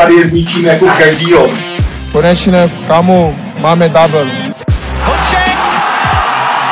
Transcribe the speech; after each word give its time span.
tady 0.00 0.14
je 0.14 0.26
zničíme 0.28 0.68
jako 0.68 0.86
každýho. 0.98 1.48
Konečně, 2.12 2.70
kamu, 2.86 3.36
máme 3.58 3.88
double. 3.88 4.26
Hoček! 5.04 5.48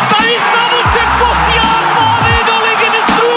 Stanislav 0.03 0.71
Hoček 0.73 1.09
posílá 1.19 1.75
Slávy 1.93 2.35
do 2.47 2.53
ligy 2.65 2.99
mistrů! 2.99 3.37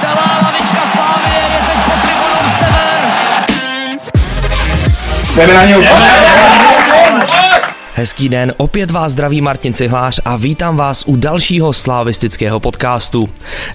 Celá 0.00 0.40
lavička 0.42 0.86
Slávy 0.86 1.30
je 1.34 1.60
teď 1.66 1.78
pod 1.84 2.00
tribunou 2.02 2.50
Sever. 2.58 3.46
Jdeme 5.36 5.54
na 5.54 5.64
něj. 5.64 6.27
Hezký 7.98 8.28
den, 8.28 8.54
opět 8.56 8.90
vás 8.90 9.12
zdraví 9.12 9.40
Martin 9.40 9.74
Cihlář 9.74 10.20
a 10.24 10.36
vítám 10.36 10.76
vás 10.76 11.04
u 11.06 11.16
dalšího 11.16 11.72
slavistického 11.72 12.60
podcastu. 12.60 13.28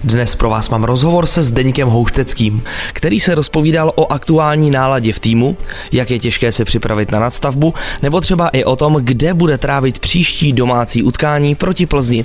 Dnes 0.04 0.34
pro 0.34 0.50
vás 0.50 0.68
mám 0.68 0.84
rozhovor 0.84 1.26
se 1.26 1.42
Zdeňkem 1.42 1.88
Houšteckým, 1.88 2.62
který 2.92 3.20
se 3.20 3.34
rozpovídal 3.34 3.92
o 3.94 4.12
aktuální 4.12 4.70
náladě 4.70 5.12
v 5.12 5.20
týmu, 5.20 5.56
jak 5.92 6.10
je 6.10 6.18
těžké 6.18 6.52
se 6.52 6.64
připravit 6.64 7.10
na 7.10 7.20
nadstavbu, 7.20 7.74
nebo 8.02 8.20
třeba 8.20 8.48
i 8.48 8.64
o 8.64 8.76
tom, 8.76 8.96
kde 9.00 9.34
bude 9.34 9.58
trávit 9.58 9.98
příští 9.98 10.52
domácí 10.52 11.02
utkání 11.02 11.54
proti 11.54 11.86
Plzni 11.86 12.24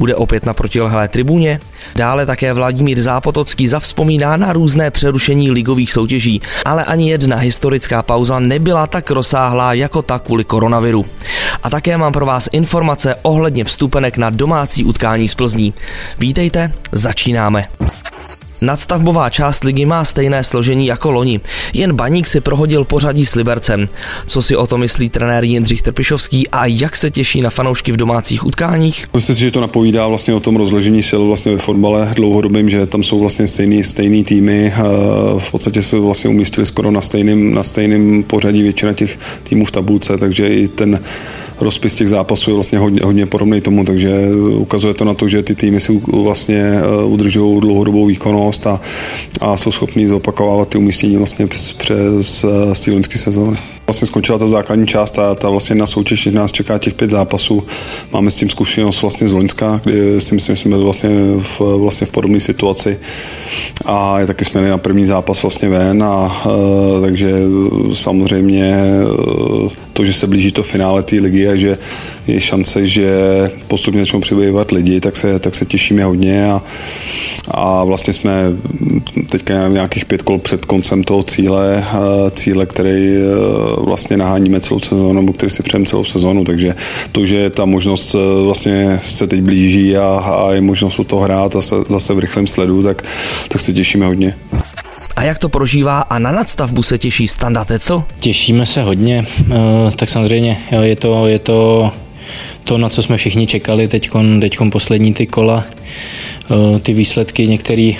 bude 0.00 0.14
opět 0.14 0.46
na 0.46 0.54
protilehlé 0.54 1.08
tribuně. 1.08 1.60
Dále 1.96 2.26
také 2.26 2.52
Vladimír 2.52 3.02
Zápotocký 3.02 3.68
zavzpomíná 3.68 4.36
na 4.36 4.52
různé 4.52 4.90
přerušení 4.90 5.50
ligových 5.50 5.92
soutěží, 5.92 6.40
ale 6.64 6.84
ani 6.84 7.10
jedna 7.10 7.36
historická 7.36 8.02
pauza 8.02 8.38
nebyla 8.38 8.86
tak 8.86 9.10
rozsáhlá 9.10 9.72
jako 9.72 10.02
ta 10.02 10.18
kvůli 10.18 10.44
koronaviru. 10.44 11.04
A 11.62 11.70
také 11.70 11.96
mám 11.96 12.12
pro 12.12 12.26
vás 12.26 12.48
informace 12.52 13.14
ohledně 13.22 13.64
vstupenek 13.64 14.16
na 14.16 14.30
domácí 14.30 14.84
utkání 14.84 15.28
z 15.28 15.34
Plzní. 15.34 15.74
Vítejte, 16.18 16.72
začínáme. 16.92 17.68
Nadstavbová 18.60 19.30
část 19.30 19.64
ligy 19.64 19.86
má 19.86 20.04
stejné 20.04 20.44
složení 20.44 20.86
jako 20.86 21.10
loni, 21.10 21.40
jen 21.72 21.92
Baník 21.92 22.26
si 22.26 22.40
prohodil 22.40 22.84
pořadí 22.84 23.26
s 23.26 23.34
Libercem. 23.34 23.88
Co 24.26 24.42
si 24.42 24.56
o 24.56 24.66
to 24.66 24.78
myslí 24.78 25.08
trenér 25.08 25.44
Jindřich 25.44 25.82
Trpišovský 25.82 26.48
a 26.48 26.66
jak 26.66 26.96
se 26.96 27.10
těší 27.10 27.40
na 27.40 27.50
fanoušky 27.50 27.92
v 27.92 27.96
domácích 27.96 28.46
utkáních? 28.46 29.06
Myslím 29.14 29.36
si, 29.36 29.40
že 29.40 29.50
to 29.50 29.60
napovídá 29.60 30.08
vlastně 30.08 30.34
o 30.34 30.40
tom 30.40 30.56
rozložení 30.56 31.02
sil 31.10 31.22
vlastně 31.26 31.52
ve 31.52 31.58
fotbale 31.58 32.12
dlouhodobým, 32.16 32.70
že 32.70 32.86
tam 32.86 33.02
jsou 33.02 33.20
vlastně 33.20 33.46
stejný, 33.46 33.84
stejný 33.84 34.24
týmy, 34.24 34.72
v 35.38 35.50
podstatě 35.50 35.82
se 35.82 35.98
vlastně 35.98 36.30
umístili 36.30 36.66
skoro 36.66 36.90
na 36.90 37.00
stejným, 37.00 37.54
na 37.54 37.62
stejným 37.62 38.22
pořadí 38.22 38.62
většina 38.62 38.92
těch 38.92 39.18
týmů 39.42 39.64
v 39.64 39.70
tabulce, 39.70 40.18
takže 40.18 40.48
i 40.48 40.68
ten 40.68 41.00
rozpis 41.62 41.94
těch 41.94 42.08
zápasů 42.08 42.50
je 42.50 42.54
vlastně 42.54 42.78
hodně, 42.78 43.00
hodně 43.04 43.26
podobný 43.26 43.60
tomu, 43.60 43.84
takže 43.84 44.28
ukazuje 44.56 44.94
to 44.94 45.04
na 45.04 45.14
to, 45.14 45.28
že 45.28 45.42
ty 45.42 45.54
týmy 45.54 45.80
si 45.80 46.00
vlastně 46.12 46.72
eh, 46.74 47.04
udržují 47.04 47.60
dlouhodobou 47.60 48.06
výkonnost 48.06 48.66
a, 48.66 48.80
a 49.40 49.56
jsou 49.56 49.72
schopní 49.72 50.06
zopakovávat 50.06 50.68
ty 50.68 50.78
umístění 50.78 51.16
vlastně 51.16 51.46
přes, 51.46 51.76
z 52.72 52.80
té 52.80 53.18
sezóny. 53.18 53.56
Vlastně 53.86 54.06
skončila 54.06 54.38
ta 54.38 54.46
základní 54.46 54.86
část 54.86 55.18
a 55.18 55.34
ta 55.34 55.48
vlastně 55.48 55.76
na 55.76 55.86
soutěž 55.86 56.26
nás 56.26 56.52
čeká 56.52 56.78
těch 56.78 56.94
pět 56.94 57.10
zápasů. 57.10 57.62
Máme 58.12 58.30
s 58.30 58.36
tím 58.36 58.50
zkušenost 58.50 59.02
vlastně 59.02 59.28
z 59.28 59.32
Loňska, 59.32 59.80
kdy 59.84 60.20
si 60.20 60.34
myslím, 60.34 60.56
že 60.56 60.62
jsme 60.62 60.68
byli 60.68 60.84
vlastně 60.84 61.10
v, 61.38 61.60
vlastně 61.60 62.06
v 62.06 62.10
podobné 62.10 62.40
situaci 62.40 62.98
a 63.84 64.18
taky 64.26 64.44
jsme 64.44 64.70
na 64.70 64.78
první 64.78 65.04
zápas 65.04 65.42
vlastně 65.42 65.68
ven 65.68 66.02
a 66.02 66.42
e, 66.46 67.00
takže 67.00 67.32
samozřejmě 67.94 68.74
to, 70.00 70.04
že 70.04 70.12
se 70.12 70.26
blíží 70.26 70.52
to 70.52 70.62
finále 70.62 71.02
té 71.02 71.16
ligy 71.16 71.48
a 71.48 71.56
že 71.56 71.78
je 72.26 72.40
šance, 72.40 72.86
že 72.86 73.10
postupně 73.68 74.00
začnou 74.00 74.20
přibývat 74.20 74.72
lidi, 74.72 75.00
tak 75.00 75.16
se, 75.16 75.38
tak 75.38 75.54
se 75.54 75.66
těšíme 75.66 76.04
hodně 76.04 76.46
a, 76.46 76.62
a 77.50 77.84
vlastně 77.84 78.12
jsme 78.12 78.32
teďka 79.28 79.68
nějakých 79.68 80.04
pět 80.04 80.22
kol 80.22 80.38
před 80.38 80.64
koncem 80.64 81.04
toho 81.04 81.22
cíle, 81.22 81.84
e, 81.84 82.30
cíle, 82.30 82.66
který 82.66 83.16
vlastně 83.76 84.16
naháníme 84.16 84.60
celou 84.60 84.80
sezónu, 84.80 85.12
nebo 85.12 85.32
který 85.32 85.50
si 85.50 85.62
přejeme 85.62 85.86
celou 85.86 86.04
sezónu, 86.04 86.44
takže 86.44 86.74
to, 87.12 87.26
že 87.26 87.50
ta 87.50 87.64
možnost 87.64 88.14
eh, 88.14 88.44
vlastně 88.44 89.00
se 89.04 89.26
teď 89.26 89.40
blíží 89.40 89.96
a, 89.96 90.06
a 90.24 90.52
je 90.52 90.60
možnost 90.60 90.98
o 90.98 91.04
to 91.04 91.16
hrát 91.16 91.52
zase, 91.52 91.74
zase 91.88 92.14
v 92.14 92.18
rychlém 92.18 92.46
sledu, 92.46 92.82
tak, 92.82 93.02
tak 93.48 93.60
se 93.60 93.72
těšíme 93.72 94.06
hodně. 94.06 94.34
A 95.16 95.22
jak 95.22 95.38
to 95.38 95.48
prožívá 95.48 96.00
a 96.00 96.18
na 96.18 96.32
nadstavbu 96.32 96.82
se 96.82 96.98
těší 96.98 97.28
Standa 97.28 97.64
Tecl? 97.64 98.04
Těšíme 98.20 98.66
se 98.66 98.82
hodně, 98.82 99.24
eh, 99.40 99.54
tak 99.96 100.08
samozřejmě 100.08 100.58
je 100.80 100.96
to, 100.96 101.26
je 101.26 101.38
to 101.38 101.90
to, 102.64 102.78
na 102.78 102.88
co 102.88 103.02
jsme 103.02 103.16
všichni 103.16 103.46
čekali 103.46 103.88
teď 103.88 104.10
poslední 104.72 105.14
ty 105.14 105.26
kola. 105.26 105.64
Eh, 106.50 106.78
ty 106.78 106.92
výsledky 106.92 107.48
některé 107.48 107.92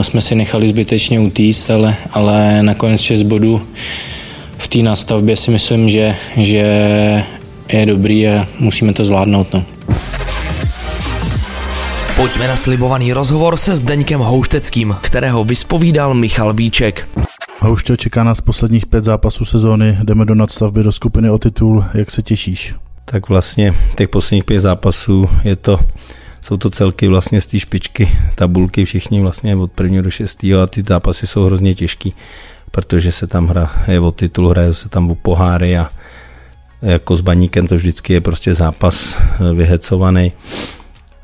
jsme 0.00 0.20
si 0.20 0.34
nechali 0.34 0.68
zbytečně 0.68 1.20
utíct, 1.20 1.70
ale, 1.70 1.96
ale 2.10 2.62
nakonec 2.62 3.00
6 3.00 3.22
bodů 3.22 3.62
v 4.58 4.68
té 4.68 4.78
nastavbě 4.78 5.36
si 5.36 5.50
myslím, 5.50 5.88
že, 5.88 6.16
že 6.36 6.64
je 7.68 7.86
dobrý 7.86 8.28
a 8.28 8.46
musíme 8.58 8.92
to 8.92 9.04
zvládnout. 9.04 9.54
No. 9.54 9.64
Pojďme 12.16 12.48
na 12.48 12.56
slibovaný 12.56 13.12
rozhovor 13.12 13.56
se 13.56 13.76
Zdeňkem 13.76 14.20
Houšteckým, 14.20 14.96
kterého 15.00 15.44
vyspovídal 15.44 16.14
Michal 16.14 16.54
Bíček. 16.54 17.08
Houště, 17.60 17.96
čeká 17.96 18.24
nás 18.24 18.40
posledních 18.40 18.86
pět 18.86 19.04
zápasů 19.04 19.44
sezóny, 19.44 19.98
jdeme 20.02 20.24
do 20.24 20.34
nadstavby 20.34 20.82
do 20.82 20.92
skupiny 20.92 21.30
o 21.30 21.38
titul, 21.38 21.84
jak 21.94 22.10
se 22.10 22.22
těšíš? 22.22 22.74
Tak 23.04 23.28
vlastně 23.28 23.74
těch 23.96 24.08
posledních 24.08 24.44
pět 24.44 24.60
zápasů 24.60 25.28
je 25.44 25.56
to, 25.56 25.80
jsou 26.42 26.56
to 26.56 26.70
celky 26.70 27.08
vlastně 27.08 27.40
z 27.40 27.46
té 27.46 27.58
špičky 27.58 28.10
tabulky, 28.34 28.84
všichni 28.84 29.20
vlastně 29.20 29.56
od 29.56 29.72
prvního 29.72 30.02
do 30.02 30.10
šestého 30.10 30.60
a 30.60 30.66
ty 30.66 30.82
zápasy 30.88 31.26
jsou 31.26 31.44
hrozně 31.44 31.74
těžký 31.74 32.14
protože 32.76 33.12
se 33.12 33.26
tam 33.26 33.48
hraje 33.48 34.00
o 34.00 34.12
titul, 34.12 34.48
hraje 34.48 34.74
se 34.74 34.88
tam 34.88 35.10
o 35.10 35.14
poháry 35.14 35.78
a 35.78 35.88
jako 36.82 37.16
s 37.16 37.20
baníkem 37.20 37.66
to 37.66 37.74
vždycky 37.74 38.12
je 38.12 38.20
prostě 38.20 38.54
zápas 38.54 39.16
eh, 39.16 39.54
vyhecovaný. 39.54 40.32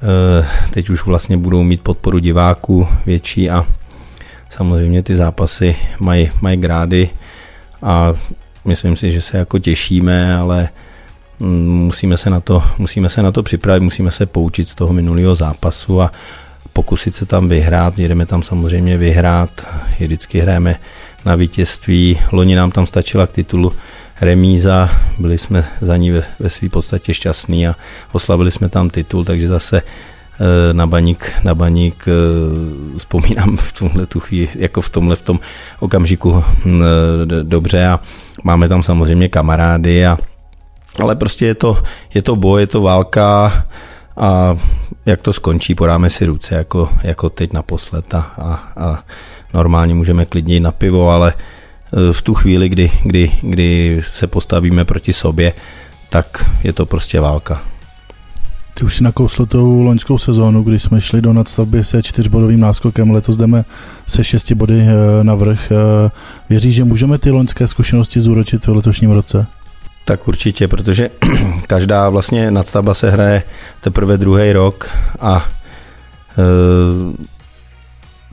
Eh, 0.03 0.47
teď 0.71 0.91
už 0.91 1.07
vlastně 1.07 1.37
budou 1.37 1.63
mít 1.63 1.81
podporu 1.81 2.19
diváků 2.19 2.89
větší 3.07 3.51
a 3.51 3.67
samozřejmě 4.51 5.03
ty 5.03 5.15
zápasy 5.15 5.77
mají, 6.01 6.31
mají 6.41 6.57
grády 6.57 7.11
a 7.83 8.15
myslím 8.65 8.97
si, 8.97 9.11
že 9.11 9.21
se 9.21 9.39
jako 9.39 9.59
těšíme, 9.59 10.37
ale 10.37 10.69
mm, 11.41 11.85
musíme 11.85 12.17
se, 12.17 12.31
na 12.31 12.41
to, 12.41 12.63
musíme 12.79 13.09
se 13.09 13.23
na 13.23 13.33
to 13.33 13.43
připravit, 13.43 13.81
musíme 13.81 14.11
se 14.11 14.27
poučit 14.27 14.69
z 14.69 14.75
toho 14.75 14.93
minulého 14.93 15.35
zápasu 15.35 16.03
a 16.03 16.13
pokusit 16.73 17.15
se 17.15 17.27
tam 17.27 17.49
vyhrát. 17.49 17.99
Jedeme 17.99 18.27
tam 18.27 18.43
samozřejmě 18.43 18.97
vyhrát, 18.97 19.67
vždycky 20.01 20.39
hrajeme 20.41 20.77
na 21.25 21.35
vítězství. 21.35 22.19
Loni 22.33 22.55
nám 22.55 22.71
tam 22.71 22.87
stačila 22.87 23.27
k 23.27 23.33
titulu 23.33 23.73
remíza, 24.23 24.91
byli 25.19 25.39
jsme 25.39 25.65
za 25.81 25.97
ní 25.97 26.11
ve, 26.11 26.23
ve 26.39 26.51
své 26.51 26.69
podstatě 26.69 27.15
šťastní 27.15 27.69
a 27.69 27.75
oslavili 28.13 28.51
jsme 28.51 28.69
tam 28.69 28.91
titul, 28.91 29.25
takže 29.25 29.49
zase 29.49 29.83
eh, 29.83 30.75
na 30.75 30.87
baník, 30.87 31.33
na 31.45 31.55
baník 31.55 32.05
eh, 32.09 32.13
vzpomínám 32.99 33.57
v 33.57 33.73
tomhle 33.73 34.07
tu 34.07 34.21
chvíli, 34.21 34.49
jako 34.55 34.81
v 34.81 34.89
tomhle 34.89 35.17
v 35.17 35.23
tom 35.23 35.41
okamžiku 35.81 36.45
eh, 36.67 36.71
dobře 37.43 37.87
a 37.87 38.01
máme 38.45 38.69
tam 38.69 38.83
samozřejmě 38.83 39.29
kamarády 39.29 40.07
a 40.07 40.19
ale 41.01 41.17
prostě 41.17 41.47
je 41.47 41.55
to, 41.55 41.83
je 42.15 42.23
to 42.23 42.37
boj, 42.37 42.61
je 42.61 42.67
to 42.67 42.83
válka 42.83 43.53
a 44.17 44.57
jak 45.07 45.21
to 45.21 45.33
skončí, 45.33 45.75
podáme 45.75 46.11
si 46.11 46.27
ruce 46.27 46.55
jako, 46.55 46.89
jako 47.03 47.31
teď 47.31 47.53
naposled 47.53 48.15
a, 48.15 48.21
a, 48.39 48.73
a 48.77 49.05
normálně 49.55 49.95
můžeme 49.95 50.25
klidně 50.25 50.61
na 50.61 50.73
pivo, 50.73 51.11
ale 51.11 51.33
e, 51.33 51.62
v 52.13 52.23
tu 52.23 52.35
chvíli, 52.35 52.69
kdy, 52.69 52.91
kdy, 53.03 53.33
kdy 53.43 54.01
se 54.03 54.27
postavíme 54.27 54.85
proti 54.85 55.13
sobě, 55.13 55.53
tak 56.09 56.51
je 56.65 56.73
to 56.73 56.87
prostě 56.87 57.21
válka. 57.21 57.63
Ty 58.75 58.85
už 58.85 58.95
si 58.97 59.05
nakousl 59.05 59.47
tou 59.47 59.81
loňskou 59.81 60.19
sezónu, 60.19 60.63
kdy 60.63 60.81
jsme 60.81 61.01
šli 61.01 61.21
do 61.21 61.33
nadstavby 61.33 61.85
se 61.85 62.03
čtyřbodovým 62.03 62.61
náskokem, 62.61 63.11
letos 63.11 63.37
jdeme 63.37 63.65
se 64.07 64.25
šesti 64.25 64.55
body 64.55 64.81
e, 64.81 65.25
na 65.25 65.35
vrch. 65.35 65.73
E, 65.73 65.75
věříš, 66.49 66.75
že 66.75 66.85
můžeme 66.85 67.19
ty 67.19 67.31
loňské 67.31 67.69
zkušenosti 67.69 68.21
zúročit 68.21 68.67
v 68.67 68.77
letošním 68.77 69.11
roce? 69.11 69.47
Tak 70.05 70.29
určitě, 70.29 70.69
protože 70.69 71.11
každá 71.67 72.09
vlastně 72.09 72.51
nadstavba 72.51 72.95
se 72.95 73.11
hraje 73.11 73.43
teprve 73.81 74.19
druhý 74.19 74.53
rok 74.53 74.91
a 75.21 75.49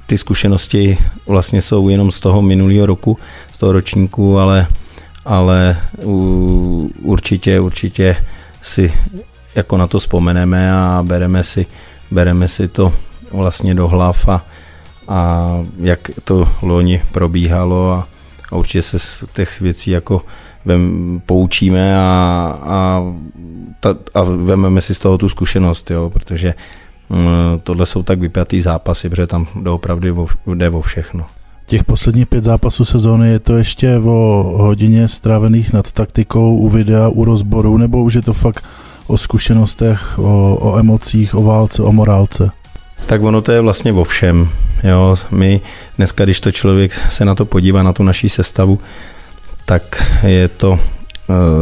ty 0.10 0.18
zkušenosti 0.18 0.98
vlastně 1.28 1.62
jsou 1.62 1.90
jenom 1.90 2.12
z 2.12 2.20
toho 2.20 2.42
minulého 2.42 2.86
roku, 2.86 3.18
toho 3.60 3.72
ročníku, 3.72 4.40
ale, 4.40 4.68
ale 5.26 5.78
určitě, 7.02 7.60
určitě 7.60 8.16
si 8.62 8.94
jako 9.56 9.78
na 9.78 9.88
to 9.88 10.00
vzpomeneme 10.00 10.72
a 10.74 11.04
bereme 11.08 11.44
si, 11.44 11.66
bereme 12.12 12.48
si 12.48 12.68
to 12.68 12.94
vlastně 13.32 13.76
do 13.76 13.88
hlav 13.88 14.28
a, 14.28 14.46
a 15.08 15.50
jak 15.80 16.00
to 16.24 16.50
loni 16.62 17.02
probíhalo 17.12 17.92
a, 17.92 18.08
a 18.52 18.56
určitě 18.56 18.82
se 18.82 19.00
z 19.00 19.24
těch 19.34 19.62
věcí 19.62 19.92
jako 19.92 20.22
vem, 20.66 21.22
poučíme 21.26 21.98
a, 21.98 22.60
a, 22.64 23.04
ta, 23.80 23.96
a 24.14 24.24
vememe 24.24 24.82
si 24.82 24.96
z 24.96 25.00
toho 25.00 25.18
tu 25.18 25.30
zkušenost, 25.30 25.92
jo, 25.92 26.10
protože 26.10 26.54
Mm, 27.10 27.60
tohle 27.64 27.86
jsou 27.86 28.04
tak 28.04 28.20
vypjatý 28.20 28.62
zápasy, 28.62 29.10
protože 29.10 29.28
tam 29.28 29.48
doopravdy 29.56 30.14
jde 30.54 30.70
o 30.70 30.82
všechno. 30.82 31.26
Těch 31.70 31.84
posledních 31.84 32.28
pět 32.28 32.44
zápasů 32.44 32.86
sezóny 32.86 33.30
je 33.30 33.40
to 33.40 33.58
ještě 33.58 33.98
o 33.98 34.44
hodině 34.58 35.08
strávených 35.08 35.74
nad 35.74 35.92
taktikou, 35.92 36.58
u 36.58 36.70
videa, 36.70 37.08
u 37.08 37.26
rozboru, 37.26 37.78
nebo 37.78 38.04
už 38.04 38.14
je 38.14 38.22
to 38.22 38.34
fakt 38.34 38.64
o 39.08 39.18
zkušenostech, 39.18 40.20
o, 40.20 40.56
o 40.56 40.80
emocích, 40.80 41.36
o 41.36 41.44
válce, 41.44 41.84
o 41.84 41.92
morálce? 41.92 42.52
Tak 43.06 43.24
ono 43.24 43.42
to 43.42 43.52
je 43.52 43.62
vlastně 43.62 43.94
o 43.94 44.04
všem. 44.04 44.50
Jo. 44.84 45.16
My 45.32 45.62
dneska, 45.98 46.24
když 46.24 46.42
to 46.42 46.52
člověk 46.52 47.02
se 47.10 47.26
na 47.26 47.36
to 47.36 47.46
podívá, 47.46 47.84
na 47.84 47.94
tu 47.94 48.04
naší 48.04 48.30
sestavu, 48.30 48.80
tak 49.66 50.04
je 50.24 50.48
to 50.48 50.72
uh, 50.72 50.78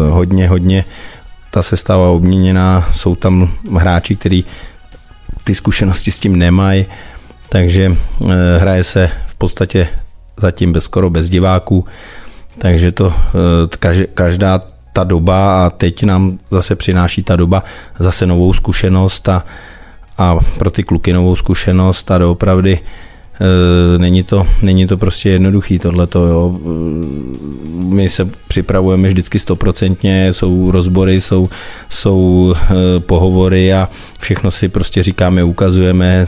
hodně, 0.09 0.49
hodně 0.49 0.85
ta 1.51 1.63
sestava 1.63 2.09
obměněná, 2.09 2.89
jsou 2.91 3.15
tam 3.15 3.51
hráči, 3.77 4.15
kteří 4.15 4.45
ty 5.43 5.55
zkušenosti 5.55 6.11
s 6.11 6.19
tím 6.19 6.35
nemají, 6.35 6.85
takže 7.49 7.89
uh, 7.89 8.31
hraje 8.57 8.83
se 8.83 9.11
podstatě 9.37 9.87
zatím 10.37 10.73
bez, 10.73 10.83
skoro 10.83 11.09
bez 11.09 11.29
diváků, 11.29 11.85
takže 12.57 12.91
to 12.91 13.07
uh, 13.07 13.13
každá 14.13 14.61
ta 14.97 15.03
doba 15.03 15.65
a 15.65 15.69
teď 15.69 16.03
nám 16.03 16.39
zase 16.51 16.75
přináší 16.75 17.23
ta 17.23 17.35
doba 17.35 17.63
zase 17.99 18.25
novou 18.25 18.53
zkušenost 18.53 19.29
a, 19.29 19.45
a 20.17 20.37
pro 20.57 20.71
ty 20.71 20.83
kluky 20.83 21.13
novou 21.13 21.35
zkušenost 21.35 22.11
a 22.11 22.17
doopravdy 22.17 22.79
e, 22.79 23.99
není 23.99 24.23
to, 24.23 24.47
není 24.61 24.87
to 24.87 24.97
prostě 24.97 25.29
jednoduchý 25.29 25.79
tohleto, 25.79 26.25
jo. 26.25 26.59
My 27.73 28.09
se 28.09 28.29
připravujeme 28.47 29.07
vždycky 29.07 29.39
stoprocentně, 29.39 30.33
jsou 30.33 30.71
rozbory, 30.71 31.21
jsou, 31.21 31.49
jsou 31.89 32.53
pohovory 32.99 33.73
a 33.73 33.89
všechno 34.19 34.51
si 34.51 34.69
prostě 34.69 35.03
říkáme, 35.03 35.43
ukazujeme, 35.43 36.27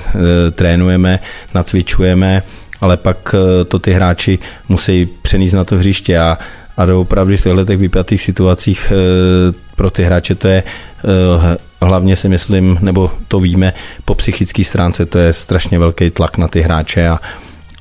trénujeme, 0.52 1.20
nacvičujeme, 1.54 2.44
ale 2.82 2.98
pak 2.98 3.36
e, 3.36 3.66
to 3.66 3.80
ty 3.80 3.94
hráči 3.94 4.40
musí 4.70 5.06
přenést 5.06 5.54
na 5.54 5.64
to 5.64 5.76
hřiště 5.76 6.20
a 6.20 6.38
a 6.80 6.86
doopravdy 6.86 7.38
v 7.38 7.44
těchto 7.44 7.66
těch 7.66 7.78
vypjatých 7.78 8.22
situacích 8.22 8.92
eh, 8.92 9.54
pro 9.76 9.92
ty 9.92 10.04
hráče 10.04 10.36
to 10.36 10.48
je 10.48 10.64
eh, 10.64 11.58
hlavně 11.82 12.16
si 12.16 12.30
myslím, 12.30 12.78
nebo 12.82 13.12
to 13.28 13.40
víme, 13.40 13.74
po 14.06 14.16
psychické 14.16 14.64
stránce 14.64 15.06
to 15.06 15.20
je 15.20 15.34
strašně 15.34 15.80
velký 15.80 16.10
tlak 16.10 16.38
na 16.38 16.48
ty 16.48 16.62
hráče 16.62 17.08
a, 17.08 17.20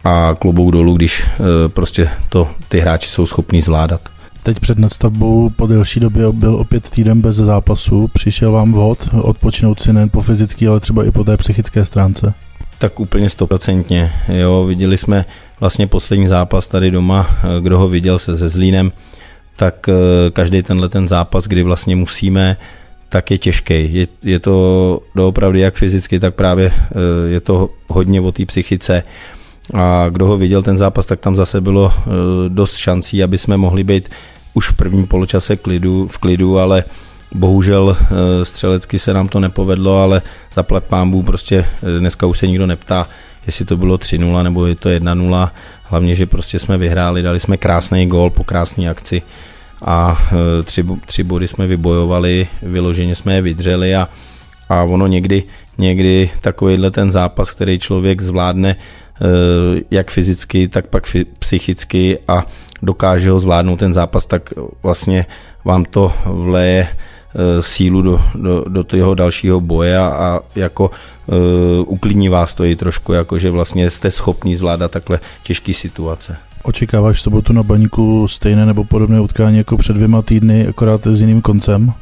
a 0.05 0.35
klubou 0.39 0.71
dolů, 0.71 0.97
když 0.97 1.27
eh, 1.27 1.69
prostě 1.69 2.09
to 2.29 2.51
ty 2.69 2.81
hráči 2.81 3.09
jsou 3.09 3.27
schopní 3.27 3.61
zvládat. 3.61 4.01
Teď 4.43 4.61
před 4.61 4.79
nadstavbou 4.79 5.51
po 5.51 5.67
delší 5.67 6.01
době 6.01 6.33
byl 6.33 6.57
opět 6.57 6.91
týden 6.91 7.21
bez 7.21 7.37
zápasu. 7.37 8.09
Přišel 8.09 8.53
vám 8.53 8.73
vhod 8.73 9.09
odpočinout 9.23 9.81
si 9.81 9.93
nejen 9.93 10.09
po 10.09 10.23
fyzické, 10.23 10.69
ale 10.69 10.81
třeba 10.81 11.05
i 11.05 11.11
po 11.11 11.25
té 11.25 11.37
psychické 11.37 11.85
stránce? 11.85 12.35
Tak 12.79 13.01
úplně 13.01 13.31
stoprocentně. 13.31 14.13
Jo, 14.29 14.65
viděli 14.65 14.99
jsme 14.99 15.25
vlastně 15.61 15.87
poslední 15.87 16.27
zápas 16.27 16.69
tady 16.69 16.91
doma, 16.91 17.27
eh, 17.31 17.61
kdo 17.61 17.79
ho 17.79 17.89
viděl 17.89 18.19
se 18.19 18.37
se 18.37 18.49
Zlínem, 18.49 18.93
tak 19.57 19.89
eh, 19.89 20.31
každý 20.31 20.63
tenhle 20.63 20.89
ten 20.89 21.09
zápas, 21.09 21.47
kdy 21.47 21.63
vlastně 21.63 21.97
musíme, 21.97 22.57
tak 23.09 23.31
je 23.31 23.39
těžký. 23.39 23.95
Je, 23.95 24.07
je 24.25 24.41
to 24.41 25.01
doopravdy 25.15 25.61
jak 25.61 25.75
fyzicky, 25.75 26.21
tak 26.21 26.35
právě 26.35 26.73
eh, 26.75 26.95
je 27.29 27.41
to 27.41 27.71
hodně 27.89 28.21
o 28.21 28.33
té 28.33 28.47
psychice. 28.47 29.03
A 29.75 30.07
kdo 30.09 30.27
ho 30.27 30.39
viděl 30.39 30.63
ten 30.63 30.79
zápas, 30.79 31.07
tak 31.07 31.21
tam 31.21 31.37
zase 31.37 31.61
bylo 31.61 31.93
dost 32.49 32.77
šancí, 32.77 33.23
aby 33.23 33.39
jsme 33.39 33.57
mohli 33.57 33.85
být 33.85 34.09
už 34.55 34.69
v 34.69 34.77
prvním 34.77 35.07
poločase 35.07 35.57
klidu, 35.57 36.09
v 36.09 36.19
klidu, 36.19 36.59
ale 36.59 36.85
bohužel 37.35 37.97
střelecky 38.43 38.99
se 38.99 39.15
nám 39.15 39.29
to 39.29 39.41
nepovedlo, 39.41 39.99
ale 39.99 40.23
zaplat 40.55 40.85
pámbu, 40.85 41.23
prostě 41.23 41.65
dneska 41.99 42.27
už 42.27 42.39
se 42.39 42.47
nikdo 42.47 42.67
neptá, 42.67 43.09
jestli 43.47 43.65
to 43.65 43.77
bylo 43.77 43.97
3-0 43.97 44.43
nebo 44.43 44.67
je 44.67 44.75
to 44.75 44.89
1-0. 44.89 45.51
Hlavně, 45.83 46.15
že 46.15 46.27
prostě 46.27 46.59
jsme 46.59 46.79
vyhráli, 46.79 47.23
dali 47.23 47.41
jsme 47.41 47.57
krásný 47.57 48.07
gól 48.07 48.31
po 48.31 48.45
krásné 48.45 48.91
akci 48.91 49.23
a 49.83 50.29
e, 50.33 50.63
tři, 50.63 50.85
tři 51.07 51.25
body 51.25 51.49
jsme 51.49 51.67
vybojovali, 51.67 52.49
vyloženě 52.63 53.15
jsme 53.15 53.35
je 53.35 53.43
vydřeli 53.43 53.97
a, 53.97 54.09
a 54.69 54.83
ono 54.83 55.07
někdy, 55.07 55.43
někdy 55.79 56.31
takovýhle 56.41 56.91
ten 56.91 57.11
zápas, 57.11 57.51
který 57.51 57.79
člověk 57.79 58.21
zvládne 58.21 58.77
jak 59.91 60.11
fyzicky, 60.11 60.69
tak 60.69 60.87
pak 60.87 61.17
psychicky 61.39 62.19
a 62.29 62.47
dokáže 62.83 63.31
ho 63.31 63.41
zvládnout 63.41 63.77
ten 63.77 63.93
zápas, 63.93 64.27
tak 64.27 64.55
vlastně 64.83 65.27
vám 65.65 65.85
to 65.85 66.13
vleje 66.25 66.89
Eh, 66.89 67.18
sílu 67.61 68.03
do, 68.03 68.21
do, 68.35 68.65
do 68.69 68.85
toho 68.85 69.15
dalšího 69.15 69.61
boje 69.61 69.99
a, 69.99 70.07
a 70.07 70.41
jako 70.55 70.91
uh, 71.27 71.37
uklidní 71.87 72.29
vás 72.29 72.55
to 72.55 72.65
i 72.65 72.77
trošku, 72.77 73.13
jako 73.13 73.39
že 73.39 73.51
vlastně 73.51 73.91
jste 73.91 74.11
schopní 74.11 74.55
zvládat 74.55 74.91
takhle 74.91 75.21
těžké 75.43 75.73
situace. 75.73 76.37
Očekáváš 76.63 77.17
v 77.17 77.21
sobotu 77.21 77.53
na 77.53 77.63
baníku 77.63 78.29
stejné 78.29 78.67
nebo 78.67 78.85
podobné 78.85 79.21
utkání 79.21 79.59
jako 79.59 79.77
před 79.77 79.93
dvěma 79.93 80.23
týdny, 80.23 80.67
akorát 80.67 81.07
s 81.07 81.21
jiným 81.21 81.43
koncem? 81.43 81.93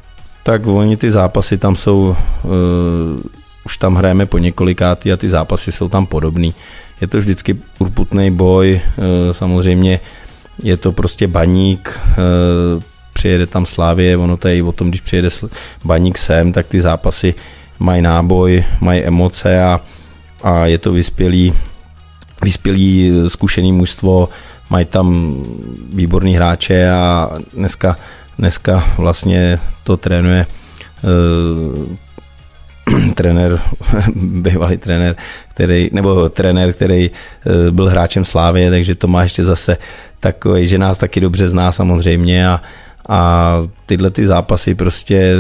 Tak 0.43 0.67
oni 0.67 0.96
ty 0.96 1.11
zápasy 1.11 1.58
tam 1.58 1.76
jsou, 1.76 2.17
uh, 2.44 3.20
už 3.64 3.76
tam 3.76 3.94
hrajeme 3.94 4.26
po 4.26 4.38
několikátý 4.38 5.12
a 5.12 5.17
ty 5.17 5.29
zápasy 5.29 5.72
jsou 5.72 5.88
tam 5.88 6.06
podobný. 6.06 6.55
Je 7.00 7.06
to 7.06 7.19
vždycky 7.19 7.56
urputný 7.79 8.31
boj, 8.31 8.81
uh, 8.99 9.05
samozřejmě 9.32 10.00
je 10.62 10.76
to 10.76 10.93
prostě 10.93 11.26
baník, 11.29 12.00
uh, 12.76 12.82
přijede 13.17 13.47
tam 13.47 13.67
Slávě, 13.67 14.17
ono 14.17 14.37
to 14.37 14.49
je 14.49 14.57
i 14.57 14.63
o 14.63 14.73
tom, 14.73 14.89
když 14.89 15.01
přijede 15.01 15.29
baník 15.85 16.19
sem, 16.19 16.53
tak 16.53 16.67
ty 16.67 16.81
zápasy 16.81 17.35
mají 17.79 18.03
náboj, 18.03 18.65
mají 18.81 19.01
emoce 19.05 19.63
a, 19.63 19.81
a 20.43 20.67
je 20.67 20.79
to 20.79 20.93
vyspělý, 20.93 21.53
vyspělý 22.43 23.13
zkušený 23.29 23.73
mužstvo, 23.73 24.29
mají 24.71 24.85
tam 24.85 25.37
výborný 25.93 26.37
hráče 26.37 26.91
a 26.91 27.31
dneska, 27.57 27.97
dneska 28.39 28.85
vlastně 28.99 29.59
to 29.85 29.97
trénuje 29.97 30.47
uh, 31.03 31.97
trenér, 33.15 33.61
bývalý 34.17 34.77
trenér, 34.77 35.17
který, 35.49 35.91
nebo 35.93 36.29
trenér, 36.29 36.73
který 36.73 37.11
uh, 37.11 37.73
byl 37.73 37.89
hráčem 37.89 38.25
Slávě, 38.25 38.71
takže 38.71 38.95
to 38.95 39.09
má 39.09 39.23
ještě 39.23 39.45
zase 39.45 39.77
takový, 40.21 40.67
že 40.67 40.79
nás 40.79 40.99
taky 40.99 41.21
dobře 41.21 41.49
zná 41.49 41.73
samozřejmě 41.73 42.49
a, 42.49 42.61
a 43.08 43.56
tyhle 43.87 44.11
ty 44.11 44.26
zápasy 44.26 44.75
prostě 44.75 45.35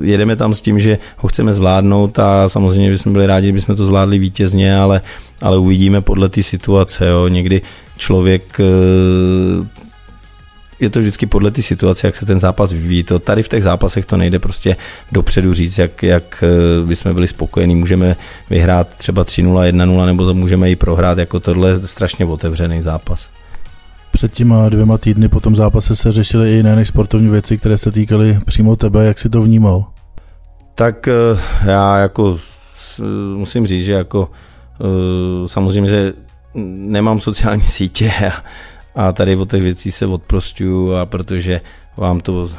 jedeme 0.00 0.36
tam 0.36 0.54
s 0.54 0.60
tím, 0.60 0.78
že 0.78 0.98
ho 1.16 1.28
chceme 1.28 1.52
zvládnout 1.52 2.18
a 2.18 2.48
samozřejmě 2.48 2.90
bychom 2.90 3.12
byli 3.12 3.26
rádi, 3.26 3.46
kdybychom 3.46 3.76
to 3.76 3.86
zvládli 3.86 4.18
vítězně, 4.18 4.78
ale, 4.78 5.00
ale 5.42 5.58
uvidíme 5.58 6.00
podle 6.00 6.28
té 6.28 6.42
situace. 6.42 7.06
Jo. 7.06 7.28
Někdy 7.28 7.62
člověk 7.96 8.60
eh, 8.60 9.66
je 10.80 10.90
to 10.90 10.98
vždycky 10.98 11.26
podle 11.26 11.50
té 11.50 11.62
situace, 11.62 12.06
jak 12.06 12.16
se 12.16 12.26
ten 12.26 12.40
zápas 12.40 12.72
vyvíjí. 12.72 13.04
To 13.04 13.18
tady 13.18 13.42
v 13.42 13.48
těch 13.48 13.62
zápasech 13.62 14.06
to 14.06 14.16
nejde 14.16 14.38
prostě 14.38 14.76
dopředu 15.12 15.54
říct, 15.54 15.78
jak, 15.78 16.02
jak 16.02 16.44
eh, 16.46 16.86
bychom 16.86 17.14
byli 17.14 17.26
spokojení. 17.26 17.74
Můžeme 17.74 18.16
vyhrát 18.50 18.88
třeba 18.88 19.24
3-0, 19.24 19.70
1-0, 19.70 20.06
nebo 20.06 20.26
to 20.26 20.34
můžeme 20.34 20.70
i 20.70 20.76
prohrát, 20.76 21.18
jako 21.18 21.40
tohle 21.40 21.70
je 21.70 21.78
strašně 21.78 22.24
otevřený 22.24 22.82
zápas. 22.82 23.30
Před 24.16 24.32
těma 24.32 24.68
dvěma 24.68 24.98
týdny 24.98 25.28
po 25.28 25.40
tom 25.40 25.56
zápase 25.56 25.96
se 25.96 26.12
řešily 26.12 26.52
i 26.52 26.56
jiné 26.56 26.76
než 26.76 26.88
sportovní 26.88 27.28
věci, 27.28 27.58
které 27.58 27.78
se 27.78 27.92
týkaly 27.92 28.38
přímo 28.46 28.76
tebe. 28.76 29.04
Jak 29.04 29.18
si 29.18 29.28
to 29.28 29.42
vnímal? 29.42 29.84
Tak 30.74 31.08
eh, 31.08 31.12
já 31.64 31.98
jako 31.98 32.38
musím 33.34 33.66
říct, 33.66 33.84
že 33.84 33.92
jako 33.92 34.30
eh, 34.80 35.48
samozřejmě, 35.48 35.90
že 35.90 36.12
nemám 36.54 37.20
sociální 37.20 37.62
sítě 37.62 38.12
a, 38.30 38.44
a 38.94 39.12
tady 39.12 39.36
o 39.36 39.46
těch 39.46 39.62
věcí 39.62 39.92
se 39.92 40.06
odprostuju 40.06 40.94
a 40.94 41.06
protože 41.06 41.60
vám 41.96 42.20
to, 42.20 42.50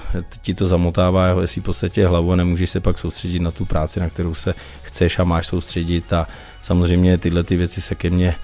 ti 0.41 0.53
to 0.53 0.67
zamotává 0.67 1.41
jestli 1.41 1.61
v 1.61 1.65
podstatě 1.65 2.07
hlavu 2.07 2.31
a 2.31 2.35
nemůžeš 2.35 2.69
se 2.69 2.79
pak 2.79 2.97
soustředit 2.97 3.39
na 3.39 3.51
tu 3.51 3.65
práci, 3.65 3.99
na 3.99 4.09
kterou 4.09 4.33
se 4.33 4.53
chceš 4.81 5.19
a 5.19 5.23
máš 5.23 5.47
soustředit 5.47 6.13
a 6.13 6.27
samozřejmě 6.61 7.17
tyhle 7.17 7.43
ty 7.43 7.57
věci 7.57 7.81
se 7.81 7.95
ke 7.95 8.09
mně 8.09 8.35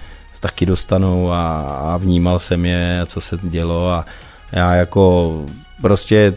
taky 0.44 0.66
dostanou 0.66 1.32
a, 1.32 1.60
a 1.60 1.96
vnímal 1.96 2.38
jsem 2.38 2.66
je, 2.66 3.00
co 3.06 3.20
se 3.20 3.38
dělo 3.42 3.88
a 3.88 4.04
já 4.52 4.74
jako 4.74 5.44
prostě 5.80 6.34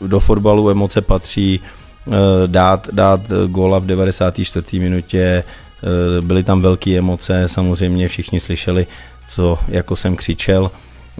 do 0.00 0.20
fotbalu 0.20 0.70
emoce 0.70 1.00
patří 1.00 1.60
eh, 1.60 2.10
dát, 2.46 2.88
dát 2.92 3.20
góla 3.46 3.78
v 3.78 3.86
94. 3.86 4.78
minutě, 4.78 5.20
eh, 5.20 6.20
byly 6.20 6.44
tam 6.44 6.62
velké 6.62 6.98
emoce, 6.98 7.48
samozřejmě 7.48 8.08
všichni 8.08 8.40
slyšeli, 8.40 8.86
co 9.28 9.58
jako 9.68 9.96
jsem 9.96 10.16
křičel, 10.16 10.70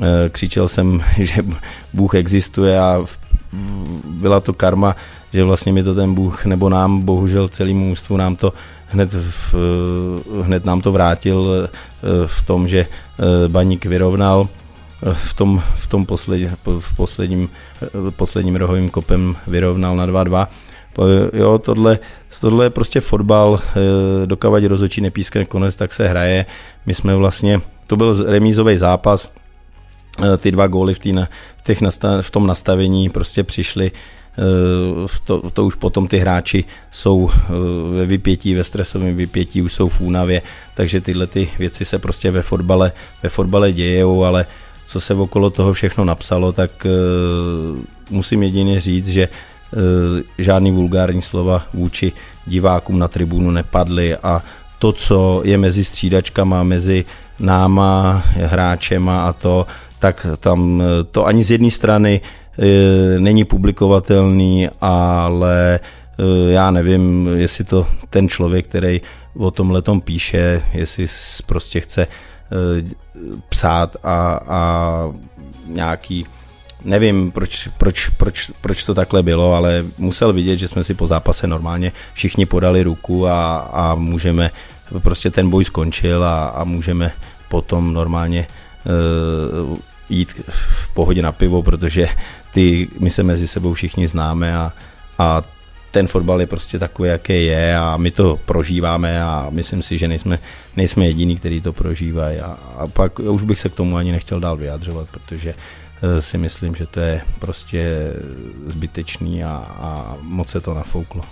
eh, 0.02 0.28
křičel 0.28 0.68
jsem, 0.68 1.02
že 1.18 1.44
Bůh 1.92 2.14
existuje 2.14 2.80
a 2.80 3.04
byla 4.04 4.40
to 4.40 4.54
karma, 4.54 4.97
že 5.32 5.44
vlastně 5.44 5.73
mi 5.73 5.82
to 5.82 5.94
ten 5.94 6.14
Bůh, 6.14 6.44
nebo 6.44 6.68
nám, 6.68 7.00
bohužel 7.00 7.49
celému 7.49 7.85
mužstvu 7.85 8.16
nám 8.16 8.37
to 8.37 8.52
hned, 8.90 9.14
v, 9.14 9.54
hned 10.42 10.64
nám 10.64 10.80
to 10.80 10.92
vrátil 10.92 11.47
eh, 11.47 11.68
v 12.26 12.42
tom, 12.42 12.68
že 12.68 12.87
eh, 12.87 13.49
baník 13.49 13.87
vyrovnal 13.87 14.49
eh, 14.49 15.14
v 15.14 15.35
tom, 15.35 15.62
v 15.75 15.87
tom 15.87 16.06
posled, 16.06 16.50
v 16.64 16.97
posledním, 16.97 17.49
posledním 18.11 18.56
rohovým 18.56 18.90
kopem 18.90 19.37
vyrovnal 19.47 19.97
na 19.97 20.06
2-2. 20.06 20.47
Jo, 21.32 21.59
tohle, 21.59 21.99
tohle 22.40 22.64
je 22.64 22.70
prostě 22.70 23.00
fotbal, 23.00 23.59
dokavať 24.26 24.64
rozočí 24.64 25.00
nepískne 25.00 25.44
konec, 25.44 25.76
tak 25.76 25.92
se 25.92 26.09
hraje. 26.09 26.47
My 26.87 26.94
jsme 26.94 27.14
vlastně 27.14 27.61
to 27.87 27.97
byl 27.97 28.30
remízový 28.30 28.76
zápas, 28.76 29.32
ty 30.38 30.50
dva 30.50 30.66
góly 30.66 30.94
v, 30.94 30.99
tý, 30.99 31.12
v, 31.56 31.62
těch 31.62 31.80
nastav, 31.80 32.26
v 32.26 32.30
tom 32.30 32.47
nastavení 32.47 33.09
prostě 33.09 33.44
přišly 33.44 33.92
to, 35.25 35.50
to 35.50 35.64
už 35.64 35.75
potom 35.75 36.06
ty 36.06 36.18
hráči 36.18 36.64
jsou 36.90 37.30
ve 37.92 38.06
vypětí, 38.06 38.54
ve 38.54 38.64
stresovém 38.64 39.16
vypětí, 39.16 39.62
už 39.62 39.72
jsou 39.72 39.88
v 39.88 40.00
únavě, 40.00 40.42
takže 40.75 41.00
tyhle 41.00 41.26
ty 41.26 41.49
věci 41.58 41.84
se 41.84 41.99
prostě 41.99 42.30
ve 42.30 42.42
fotbale, 42.42 42.92
ve 43.22 43.28
fotbale 43.28 43.72
dějou, 43.72 44.25
ale 44.25 44.46
co 44.87 45.00
se 45.00 45.14
okolo 45.14 45.50
toho 45.50 45.72
všechno 45.72 46.04
napsalo, 46.04 46.52
tak 46.52 46.87
musím 48.10 48.42
jedině 48.42 48.80
říct, 48.80 49.08
že 49.08 49.28
žádný 50.38 50.72
vulgární 50.72 51.22
slova 51.22 51.62
vůči 51.75 52.12
divákům 52.46 52.99
na 52.99 53.08
tribunu 53.08 53.50
nepadly 53.50 54.16
a 54.16 54.42
to, 54.78 54.92
co 54.92 55.42
je 55.44 55.58
mezi 55.58 55.84
střídačkama, 55.84 56.62
mezi 56.62 57.04
náma, 57.38 58.22
hráčema 58.26 59.28
a 59.28 59.32
to, 59.32 59.66
tak 59.99 60.26
tam 60.40 60.82
to 61.10 61.26
ani 61.26 61.44
z 61.44 61.50
jedné 61.50 61.70
strany 61.70 62.20
není 63.19 63.45
publikovatelný, 63.45 64.69
ale 64.81 65.81
já 66.49 66.71
nevím, 66.71 67.29
jestli 67.37 67.64
to 67.64 67.87
ten 68.11 68.29
člověk, 68.29 68.67
který 68.67 69.00
o 69.38 69.50
tom 69.50 69.71
letom 69.71 70.00
píše, 70.00 70.62
jestli 70.73 71.07
prostě 71.47 71.81
chce 71.81 72.07
psát 73.49 73.97
a, 74.02 74.40
a 74.49 75.12
nějaký 75.67 76.26
nevím, 76.85 77.33
proč, 77.33 77.69
proč, 77.69 78.09
proč, 78.09 78.50
proč 78.61 78.85
to 78.85 78.95
takhle 78.95 79.23
bylo, 79.23 79.55
ale 79.55 79.85
musel 79.99 80.33
vidět, 80.33 80.57
že 80.57 80.69
jsme 80.69 80.85
si 80.85 80.95
po 80.95 81.07
zápase 81.07 81.47
normálně 81.47 81.93
všichni 82.12 82.47
podali 82.47 82.83
ruku 82.83 83.29
a, 83.29 83.57
a 83.57 83.95
můžeme, 83.95 84.50
prostě 84.99 85.31
ten 85.31 85.50
boj 85.50 85.64
skončil 85.64 86.25
a, 86.25 86.49
a 86.49 86.64
můžeme 86.64 87.12
potom 87.49 87.93
normálně 87.93 88.47
uh, 89.71 89.79
jít 90.09 90.43
v 90.49 90.95
pohodě 90.95 91.23
na 91.23 91.33
pivo, 91.33 91.62
protože 91.62 92.09
ty, 92.52 92.88
my 92.99 93.11
se 93.11 93.23
mezi 93.23 93.49
sebou 93.49 93.73
všichni 93.73 94.09
známe 94.09 94.57
a, 94.57 94.73
a 95.19 95.42
ten 95.90 96.07
fotbal 96.07 96.40
je 96.40 96.47
prostě 96.47 96.78
takový, 96.78 97.09
jaký 97.09 97.45
je 97.45 97.76
a 97.76 97.97
my 97.97 98.11
to 98.11 98.38
prožíváme 98.45 99.23
a 99.23 99.47
myslím 99.50 99.83
si, 99.83 99.99
že 99.99 100.09
nejsme, 100.09 100.38
nejsme 100.76 101.07
jediní, 101.07 101.37
kteří 101.37 101.61
to 101.61 101.73
prožívají 101.73 102.40
a, 102.40 102.59
a 102.76 102.87
pak 102.87 103.19
už 103.19 103.42
bych 103.42 103.61
se 103.61 103.69
k 103.69 103.75
tomu 103.75 103.97
ani 103.97 104.12
nechtěl 104.12 104.40
dál 104.40 104.57
vyjadřovat, 104.57 105.09
protože 105.11 105.54
Eh, 106.02 106.23
si 106.23 106.38
myslím, 106.38 106.75
že 106.75 106.87
to 106.87 107.00
je 107.00 107.21
prostě 107.38 108.12
zbytečný 108.66 109.45
a, 109.45 109.50
a 109.80 110.16
moc 110.23 110.49
se 110.49 110.61
to 110.61 110.75
nafouklo. 110.75 111.23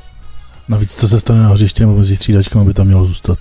Navíc, 0.68 0.94
co 0.94 1.08
se 1.08 1.20
stane 1.20 1.42
na 1.42 1.48
hřiště 1.48 1.82
nebo 1.82 1.98
mezi 1.98 2.16
střídačkami, 2.16 2.64
by 2.64 2.74
tam 2.74 2.86
mělo 2.86 3.04
zůstat? 3.04 3.38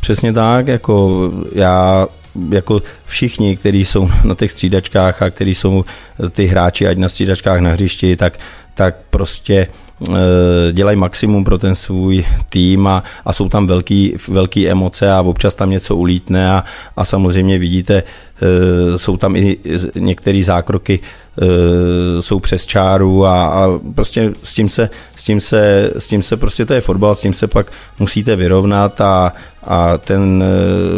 Přesně 0.00 0.32
tak, 0.32 0.68
jako 0.68 1.30
já 1.52 2.08
jako 2.50 2.82
všichni, 3.06 3.56
kteří 3.56 3.84
jsou 3.84 4.10
na 4.24 4.34
těch 4.34 4.52
střídačkách 4.52 5.22
a 5.22 5.30
kteří 5.30 5.54
jsou 5.54 5.84
ty 6.30 6.46
hráči, 6.46 6.88
ať 6.88 6.98
na 6.98 7.08
střídačkách 7.08 7.60
na 7.60 7.70
hřišti, 7.70 8.16
tak, 8.16 8.38
tak 8.74 8.96
prostě 9.10 9.66
Eh, 10.08 10.72
dělají 10.72 10.96
maximum 10.96 11.44
pro 11.44 11.58
ten 11.58 11.74
svůj 11.74 12.24
tým 12.48 12.86
a, 12.86 13.02
a 13.24 13.32
jsou 13.32 13.48
tam 13.48 13.66
velký, 13.66 14.14
velký 14.28 14.68
emoce 14.68 15.12
a 15.12 15.20
občas 15.20 15.54
tam 15.54 15.70
něco 15.70 15.96
ulítne 15.96 16.50
a, 16.50 16.64
a 16.96 17.04
samozřejmě 17.04 17.58
vidíte, 17.58 18.02
eh, 18.02 18.98
jsou 18.98 19.16
tam 19.16 19.36
i 19.36 19.58
některé 19.94 20.42
zákroky, 20.44 21.00
eh, 21.42 22.22
jsou 22.22 22.40
přes 22.40 22.66
čáru 22.66 23.26
a, 23.26 23.46
a 23.46 23.68
prostě 23.94 24.32
s 24.42 24.54
tím, 24.54 24.68
se, 24.68 24.90
s, 25.16 25.24
tím 25.24 25.40
se, 25.40 25.90
s 25.98 26.08
tím 26.08 26.22
se 26.22 26.36
prostě 26.36 26.66
to 26.66 26.74
je 26.74 26.80
fotbal, 26.80 27.14
s 27.14 27.20
tím 27.20 27.34
se 27.34 27.46
pak 27.46 27.72
musíte 27.98 28.36
vyrovnat 28.36 29.00
a, 29.00 29.32
a 29.64 29.98
ten 29.98 30.44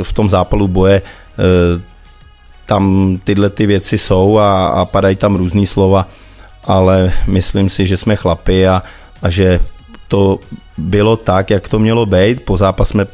v 0.02 0.12
tom 0.12 0.30
zápalu 0.30 0.68
boje 0.68 1.02
tam 2.66 3.18
tyhle 3.24 3.50
ty 3.50 3.66
věci 3.66 3.98
jsou 3.98 4.38
a, 4.38 4.66
a 4.66 4.84
padají 4.84 5.16
tam 5.16 5.36
různý 5.36 5.66
slova 5.66 6.08
ale 6.64 7.12
myslím 7.26 7.68
si, 7.68 7.86
že 7.86 7.96
jsme 7.96 8.16
chlapi 8.16 8.68
a, 8.68 8.82
a 9.22 9.30
že 9.30 9.60
to 10.08 10.38
bylo 10.78 11.16
tak, 11.16 11.50
jak 11.50 11.68
to 11.68 11.78
mělo 11.78 12.06
být. 12.06 12.44
Po 12.44 12.56
zápas 12.56 12.88
jsme 12.88 13.06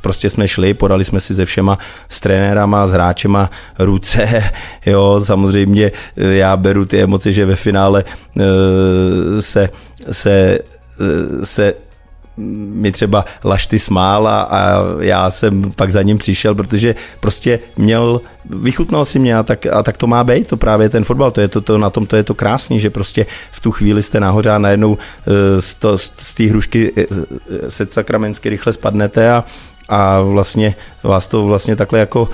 prostě 0.00 0.30
jsme 0.30 0.48
šli, 0.48 0.74
podali 0.74 1.04
jsme 1.04 1.20
si 1.20 1.34
se 1.34 1.44
všema 1.44 1.78
s 2.08 2.20
trenérama, 2.20 2.86
s 2.86 2.92
hráčema 2.92 3.50
ruce, 3.78 4.50
jo, 4.86 5.20
samozřejmě 5.24 5.92
eh, 6.16 6.34
já 6.34 6.56
beru 6.56 6.84
ty 6.84 7.02
emoce, 7.02 7.32
že 7.32 7.46
ve 7.46 7.56
finále 7.56 8.04
uh, 8.36 8.42
se, 9.40 9.68
se, 10.10 10.58
se 11.42 11.74
mi 12.36 12.92
třeba 12.92 13.24
Lašty 13.44 13.78
smál 13.78 14.28
a, 14.28 14.42
a 14.42 14.82
já 15.00 15.30
jsem 15.30 15.72
pak 15.72 15.92
za 15.92 16.02
ním 16.02 16.18
přišel, 16.18 16.54
protože 16.54 16.94
prostě 17.20 17.58
měl, 17.76 18.20
vychutnal 18.50 19.04
si 19.04 19.18
mě 19.18 19.36
a 19.36 19.42
tak, 19.42 19.66
a 19.66 19.82
tak 19.82 19.96
to 19.96 20.06
má 20.06 20.24
být, 20.24 20.48
to 20.48 20.56
právě 20.56 20.88
ten 20.88 21.04
fotbal, 21.04 21.30
to 21.30 21.40
je 21.40 21.48
to, 21.48 21.60
to, 21.60 21.78
na 21.78 21.90
tom 21.90 22.06
to 22.06 22.16
je 22.16 22.22
to 22.22 22.34
krásný, 22.34 22.80
že 22.80 22.90
prostě 22.90 23.26
v 23.50 23.60
tu 23.60 23.70
chvíli 23.72 24.02
jste 24.02 24.20
nahoře 24.20 24.50
a 24.50 24.58
najednou 24.58 24.98
eh, 24.98 25.62
z, 25.62 25.74
to, 25.74 25.98
z 25.98 26.34
té 26.34 26.44
hrušky 26.44 26.92
eh, 26.96 27.04
eh, 27.10 27.70
se 27.70 27.86
sakramensky 27.90 28.48
rychle 28.48 28.72
spadnete 28.72 29.30
a, 29.30 29.44
a 29.88 30.20
vlastně 30.20 30.74
vás 31.02 31.28
to 31.28 31.46
vlastně 31.46 31.76
takhle 31.76 31.98
jako 31.98 32.28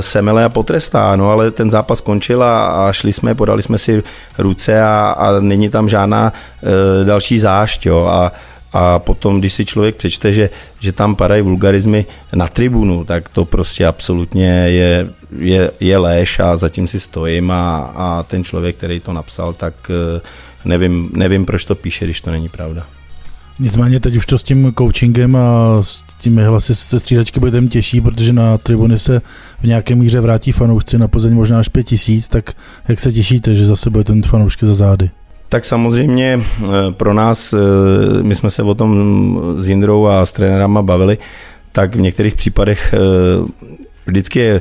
semele 0.00 0.44
a 0.44 0.48
potrestá, 0.48 1.16
no 1.16 1.30
ale 1.30 1.50
ten 1.50 1.70
zápas 1.70 1.98
skončil 1.98 2.42
a, 2.42 2.66
a 2.66 2.92
šli 2.92 3.12
jsme, 3.12 3.34
podali 3.34 3.62
jsme 3.62 3.78
si 3.78 4.02
ruce 4.38 4.82
a, 4.82 5.14
a 5.18 5.40
není 5.40 5.68
tam 5.68 5.88
žádná 5.88 6.32
e, 6.32 7.04
další 7.04 7.38
zášť, 7.38 7.86
jo, 7.86 8.06
a 8.06 8.32
a 8.72 8.98
potom, 8.98 9.40
když 9.40 9.52
si 9.52 9.64
člověk 9.64 9.96
přečte, 9.96 10.32
že, 10.32 10.50
že 10.80 10.92
tam 10.92 11.16
padají 11.16 11.42
vulgarizmy 11.42 12.06
na 12.34 12.48
tribunu, 12.48 13.04
tak 13.04 13.28
to 13.28 13.44
prostě 13.44 13.86
absolutně 13.86 14.48
je, 14.50 15.08
je, 15.38 15.70
je 15.80 15.98
léž 15.98 16.38
a 16.38 16.56
zatím 16.56 16.88
si 16.88 17.00
stojím 17.00 17.50
a, 17.50 17.78
a 17.78 18.22
ten 18.22 18.44
člověk, 18.44 18.76
který 18.76 19.00
to 19.00 19.12
napsal, 19.12 19.52
tak 19.52 19.74
eh, 19.90 20.20
nevím, 20.64 21.10
nevím, 21.12 21.46
proč 21.46 21.64
to 21.64 21.74
píše, 21.74 22.04
když 22.04 22.20
to 22.20 22.30
není 22.30 22.48
pravda. 22.48 22.86
Nicméně 23.60 24.00
teď 24.00 24.16
už 24.16 24.26
to 24.26 24.38
s 24.38 24.44
tím 24.44 24.72
coachingem 24.78 25.36
a 25.36 25.78
s 25.82 26.04
těmi 26.20 26.44
hlasy 26.44 26.74
se 26.74 27.00
střídačky 27.00 27.40
bude 27.40 27.66
těžší, 27.68 28.00
protože 28.00 28.32
na 28.32 28.58
tribuny 28.58 28.98
se 28.98 29.22
v 29.60 29.64
nějaké 29.66 29.94
míře 29.94 30.20
vrátí 30.20 30.52
fanoušci 30.52 30.98
na 30.98 31.08
Plzeň 31.08 31.34
možná 31.34 31.58
až 31.58 31.68
pět 31.68 31.82
tisíc, 31.82 32.28
tak 32.28 32.52
jak 32.88 33.00
se 33.00 33.12
těšíte, 33.12 33.54
že 33.54 33.66
zase 33.66 33.90
bude 33.90 34.04
ten 34.04 34.22
fanoušky 34.22 34.66
za 34.66 34.74
zády? 34.74 35.10
Tak 35.48 35.64
samozřejmě 35.64 36.40
eh, 36.40 36.68
pro 36.90 37.14
nás, 37.14 37.52
eh, 37.52 37.58
my 38.22 38.34
jsme 38.34 38.50
se 38.50 38.62
o 38.62 38.74
tom 38.74 39.40
s 39.58 39.68
Jindrou 39.68 40.06
a 40.06 40.26
s 40.26 40.32
trenérama 40.32 40.82
bavili, 40.82 41.18
tak 41.72 41.96
v 41.96 42.00
některých 42.00 42.34
případech 42.34 42.94
eh, 42.94 42.98
vždycky 44.06 44.38
je 44.38 44.60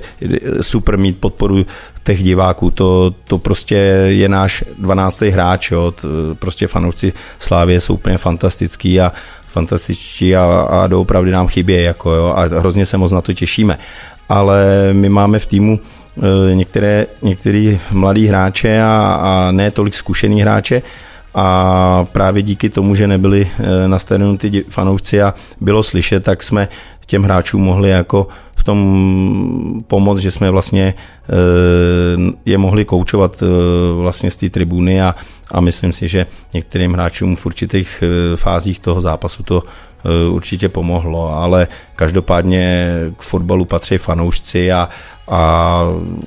super 0.62 0.98
mít 0.98 1.18
podporu 1.20 1.66
těch 2.04 2.24
diváků, 2.24 2.72
to, 2.72 3.16
to 3.28 3.38
prostě 3.38 3.76
je 4.08 4.30
náš 4.30 4.64
12. 4.80 5.22
hráč, 5.22 5.72
jo. 5.72 5.94
prostě 6.40 6.68
fanoušci 6.68 7.14
Slávě 7.40 7.82
jsou 7.82 7.94
úplně 7.94 8.18
fantastický 8.18 9.02
a 9.02 9.12
fantastičtí 9.48 10.36
a, 10.36 10.68
a 10.70 10.88
doopravdy 10.88 11.32
nám 11.32 11.48
chybí, 11.48 11.84
jako 11.84 12.12
jo, 12.12 12.34
a 12.36 12.42
hrozně 12.42 12.86
se 12.86 12.98
moc 12.98 13.12
na 13.12 13.22
to 13.22 13.34
těšíme. 13.34 13.80
Ale 14.30 14.90
my 14.92 15.10
máme 15.10 15.40
v 15.40 15.46
týmu 15.46 15.80
některé, 16.54 17.06
některý 17.22 17.80
mladý 17.92 18.28
hráče 18.28 18.82
a, 18.82 19.20
a 19.22 19.52
ne 19.52 19.72
tolik 19.72 19.94
zkušený 19.94 20.42
hráče. 20.42 20.82
A 21.36 22.06
právě 22.12 22.44
díky 22.44 22.70
tomu, 22.70 22.96
že 22.96 23.08
nebyli 23.08 23.48
eh, 23.60 23.88
na 23.88 24.00
stadionu 24.00 24.38
ty 24.38 24.66
fanoušci 24.70 25.22
a 25.22 25.34
bylo 25.62 25.84
slyšet, 25.84 26.24
tak 26.24 26.44
jsme 26.44 26.68
těm 27.06 27.24
hráčům 27.24 27.62
mohli 27.62 27.90
jako 27.90 28.28
v 28.56 28.64
tom 28.64 29.84
pomoct, 29.88 30.20
že 30.20 30.32
jsme 30.32 30.52
vlastně 30.52 30.94
eh, 31.24 32.34
je 32.46 32.58
mohli 32.58 32.86
koučovat 32.86 33.44
vlastně 34.02 34.32
z 34.32 34.36
té 34.36 34.50
tribuny 34.50 35.02
a, 35.02 35.16
a 35.52 35.62
myslím 35.62 35.94
si, 35.94 36.08
že 36.08 36.26
některým 36.54 36.94
hráčům 36.94 37.36
v 37.36 37.46
určitých 37.46 38.04
fázích 38.36 38.80
toho 38.80 39.02
zápasu 39.02 39.44
to 39.44 39.64
určitě 40.30 40.70
pomohlo, 40.70 41.30
ale 41.30 41.68
každopádně 41.96 42.92
k 43.18 43.22
fotbalu 43.22 43.66
patří 43.66 43.98
fanoušci 43.98 44.72
a, 44.72 44.90
a 45.28 45.84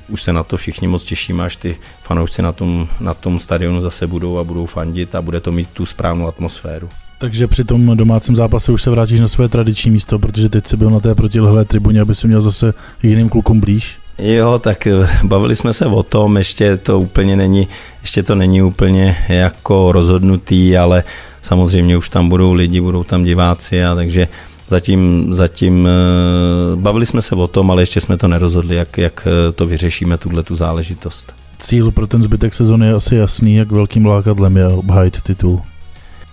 už 0.09 0.21
se 0.21 0.33
na 0.33 0.43
to 0.43 0.57
všichni 0.57 0.87
moc 0.87 1.03
těšíme, 1.03 1.43
až 1.43 1.55
ty 1.55 1.77
fanoušci 2.01 2.41
na 2.41 2.51
tom, 2.51 2.87
na 2.99 3.13
tom 3.13 3.39
stadionu 3.39 3.81
zase 3.81 4.07
budou 4.07 4.37
a 4.37 4.43
budou 4.43 4.65
fandit 4.65 5.15
a 5.15 5.21
bude 5.21 5.39
to 5.39 5.51
mít 5.51 5.69
tu 5.69 5.85
správnou 5.85 6.27
atmosféru. 6.27 6.89
Takže 7.17 7.47
při 7.47 7.63
tom 7.63 7.97
domácím 7.97 8.35
zápase 8.35 8.71
už 8.71 8.81
se 8.81 8.89
vrátíš 8.89 9.19
na 9.19 9.27
své 9.27 9.47
tradiční 9.47 9.91
místo, 9.91 10.19
protože 10.19 10.49
teď 10.49 10.67
jsi 10.67 10.77
byl 10.77 10.89
na 10.89 10.99
té 10.99 11.15
protilehlé 11.15 11.65
tribuně, 11.65 12.01
aby 12.01 12.15
si 12.15 12.27
měl 12.27 12.41
zase 12.41 12.73
jiným 13.03 13.29
klukům 13.29 13.59
blíž. 13.59 13.99
Jo, 14.17 14.59
tak 14.59 14.87
eh, 14.87 15.09
bavili 15.23 15.55
jsme 15.55 15.73
se 15.73 15.85
o 15.85 16.03
tom, 16.03 16.37
ještě 16.37 16.77
to 16.77 16.99
úplně 16.99 17.35
není, 17.35 17.67
ještě 18.01 18.23
to 18.23 18.35
není 18.35 18.61
úplně 18.61 19.17
jako 19.29 19.91
rozhodnutý, 19.91 20.77
ale 20.77 21.03
samozřejmě 21.41 21.97
už 21.97 22.09
tam 22.09 22.29
budou 22.29 22.53
lidi, 22.53 22.81
budou 22.81 23.03
tam 23.03 23.23
diváci 23.23 23.83
a 23.83 23.95
takže 23.95 24.27
Zatím, 24.71 25.33
zatím 25.33 25.87
eh, 25.87 26.75
bavili 26.75 27.05
jsme 27.05 27.21
se 27.21 27.35
o 27.35 27.47
tom, 27.47 27.71
ale 27.71 27.81
ještě 27.81 28.01
jsme 28.01 28.17
to 28.17 28.27
nerozhodli, 28.27 28.75
jak, 28.75 28.97
jak 28.97 29.27
eh, 29.27 29.51
to 29.51 29.65
vyřešíme, 29.65 30.17
tuhle 30.17 30.43
tu 30.43 30.55
záležitost. 30.55 31.33
Cíl 31.59 31.91
pro 31.91 32.07
ten 32.07 32.23
zbytek 32.23 32.53
sezóny 32.53 32.87
je 32.87 32.93
asi 32.93 33.15
jasný, 33.15 33.55
jak 33.55 33.71
velkým 33.71 34.05
lákadlem 34.05 34.57
je 34.57 34.67
obhájit 34.67 35.21
titul. 35.21 35.61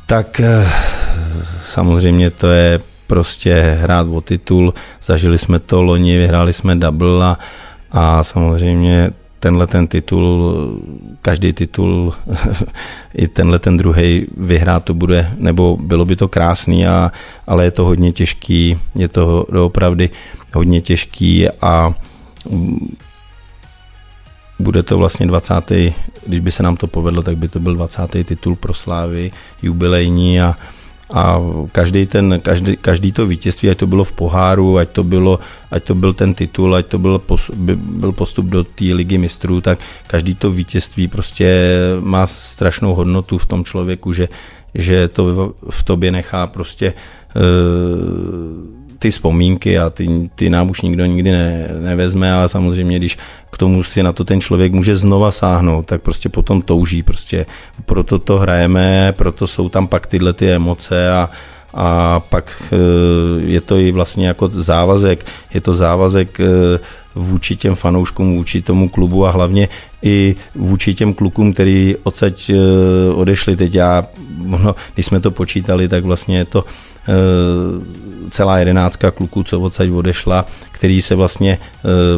Tak 0.07 0.41
eh, 0.41 0.71
samozřejmě 1.69 2.31
to 2.31 2.47
je 2.47 2.81
prostě 3.07 3.79
hrát 3.81 4.07
o 4.11 4.21
titul. 4.21 4.75
Zažili 5.03 5.39
jsme 5.39 5.59
to 5.59 5.83
loni, 5.83 6.19
vyhráli 6.19 6.53
jsme 6.53 6.77
double 6.77 7.25
a, 7.25 7.39
a 7.91 8.25
samozřejmě 8.25 9.11
tenhle 9.41 9.67
ten 9.67 9.87
titul, 9.87 10.53
každý 11.23 11.53
titul, 11.53 12.15
i 13.15 13.29
tenhle 13.29 13.59
ten 13.59 13.77
druhý 13.77 14.27
vyhrát 14.37 14.85
to 14.85 14.95
bude, 14.95 15.31
nebo 15.39 15.77
bylo 15.77 16.05
by 16.05 16.17
to 16.17 16.29
krásný, 16.29 16.87
a, 16.87 17.13
ale 17.47 17.65
je 17.65 17.71
to 17.71 17.85
hodně 17.85 18.13
těžký, 18.13 18.79
je 18.97 19.09
to 19.09 19.47
opravdu 19.65 20.05
hodně 20.55 20.81
těžký 20.81 21.49
a 21.49 21.95
bude 24.59 24.83
to 24.83 24.99
vlastně 24.99 25.27
20. 25.27 25.55
když 26.27 26.41
by 26.41 26.51
se 26.51 26.63
nám 26.63 26.77
to 26.77 26.87
povedlo, 26.87 27.23
tak 27.23 27.37
by 27.37 27.49
to 27.49 27.61
byl 27.61 27.75
20. 27.75 28.11
titul 28.25 28.57
pro 28.57 28.75
Slávy, 28.75 29.33
jubilejní 29.63 30.41
a, 30.41 30.57
a 31.13 31.41
každý, 31.73 32.07
ten, 32.07 32.41
každý, 32.43 32.77
každý 32.77 33.13
to 33.13 33.27
vítězství, 33.27 33.71
ať 33.71 33.79
to 33.79 33.87
bylo 33.87 34.05
v 34.05 34.13
poháru, 34.13 34.79
ať 34.79 34.89
to, 34.89 35.05
bylo, 35.05 35.39
ať 35.71 35.85
to 35.85 35.95
byl 35.95 36.13
ten 36.15 36.35
titul, 36.35 36.75
ať 36.75 36.87
to 36.87 36.99
byl, 36.99 37.19
postup, 37.19 37.57
byl 37.57 38.13
postup 38.13 38.47
do 38.47 38.65
té 38.65 38.85
ligy 38.85 39.19
mistrů, 39.19 39.61
tak 39.61 39.79
každý 40.07 40.35
to 40.35 40.51
vítězství 40.51 41.09
prostě 41.09 41.69
má 42.01 42.27
strašnou 42.27 42.95
hodnotu 42.95 43.39
v 43.39 43.47
tom 43.47 43.65
člověku, 43.65 44.13
že, 44.13 44.29
že 44.75 45.09
to 45.09 45.55
v 45.71 45.83
tobě 45.83 46.11
nechá 46.11 46.47
prostě 46.47 46.95
uh, 47.37 48.79
ty 48.99 49.11
vzpomínky 49.11 49.79
a 49.79 49.91
ty, 49.91 50.31
ty 50.35 50.51
nám 50.51 50.71
už 50.71 50.81
nikdo 50.81 51.07
nikdy 51.07 51.31
ne, 51.31 51.69
nevezme, 51.81 52.33
ale 52.33 52.49
samozřejmě, 52.49 52.99
když 52.99 53.19
k 53.51 53.59
tomu 53.59 53.83
si 53.83 54.03
na 54.03 54.13
to 54.13 54.25
ten 54.25 54.41
člověk 54.41 54.73
může 54.73 54.97
znova 54.97 55.31
sáhnout, 55.31 55.87
tak 55.87 56.03
prostě 56.03 56.29
potom 56.29 56.63
touží, 56.63 57.03
prostě 57.03 57.47
proto 57.87 58.19
to 58.19 58.39
hrajeme, 58.39 59.13
proto 59.17 59.47
jsou 59.47 59.69
tam 59.69 59.87
pak 59.87 60.07
tyhle 60.07 60.33
ty 60.33 60.51
emoce 60.51 61.11
a, 61.11 61.31
a 61.75 62.21
pak 62.21 62.63
eh, 62.73 62.77
je 63.47 63.61
to 63.61 63.77
i 63.77 63.93
vlastně 63.93 64.29
jako 64.29 64.49
závazek, 64.49 65.27
je 65.55 65.61
to 65.61 65.73
závazek 65.73 66.41
eh, 66.41 66.79
vůči 67.19 67.57
těm 67.57 67.75
fanouškům, 67.75 68.37
vůči 68.37 68.63
tomu 68.63 68.89
klubu 68.89 69.27
a 69.27 69.31
hlavně 69.31 69.69
i 70.03 70.37
vůči 70.55 70.95
těm 70.95 71.15
klukům, 71.15 71.53
který 71.53 71.97
odsaď 72.03 72.51
eh, 72.51 72.55
odešli. 73.15 73.57
Teď 73.57 73.75
já, 73.75 74.07
no, 74.45 74.75
když 74.95 75.07
jsme 75.07 75.21
to 75.21 75.31
počítali, 75.31 75.89
tak 75.89 76.05
vlastně 76.05 76.39
je 76.39 76.45
to 76.45 76.65
celá 78.31 78.59
jedenáctka 78.59 79.11
kluků, 79.11 79.43
co 79.43 79.61
odsaď 79.61 79.91
odešla, 79.91 80.47
který 80.71 81.03
se 81.03 81.15
vlastně 81.15 81.59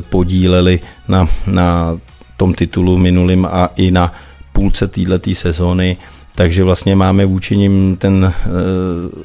podíleli 0.01 0.81
na, 1.09 1.29
na 1.47 1.99
tom 2.37 2.55
titulu 2.55 2.99
minulým 2.99 3.47
a 3.47 3.71
i 3.77 3.91
na 3.91 4.13
půlce 4.53 4.89
této 4.89 5.35
sezóny 5.35 5.97
takže 6.35 6.65
vlastně 6.65 6.97
máme 6.97 7.27
vůči 7.27 7.57
nim 7.57 7.97
ten 7.97 8.35
eh, 8.35 8.49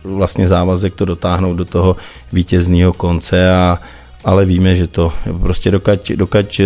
vlastně 0.03 0.48
závazek 0.48 0.96
to 0.96 1.05
dotáhnout 1.05 1.53
do 1.53 1.65
toho 1.65 1.96
vítězného 2.34 2.94
konce 2.94 3.51
a 3.51 3.79
ale 4.25 4.46
víme, 4.46 4.75
že 4.75 4.88
to 4.88 5.13
prostě 5.41 5.72
dokud, 5.72 6.12
dokud 6.15 6.60
eh, 6.60 6.65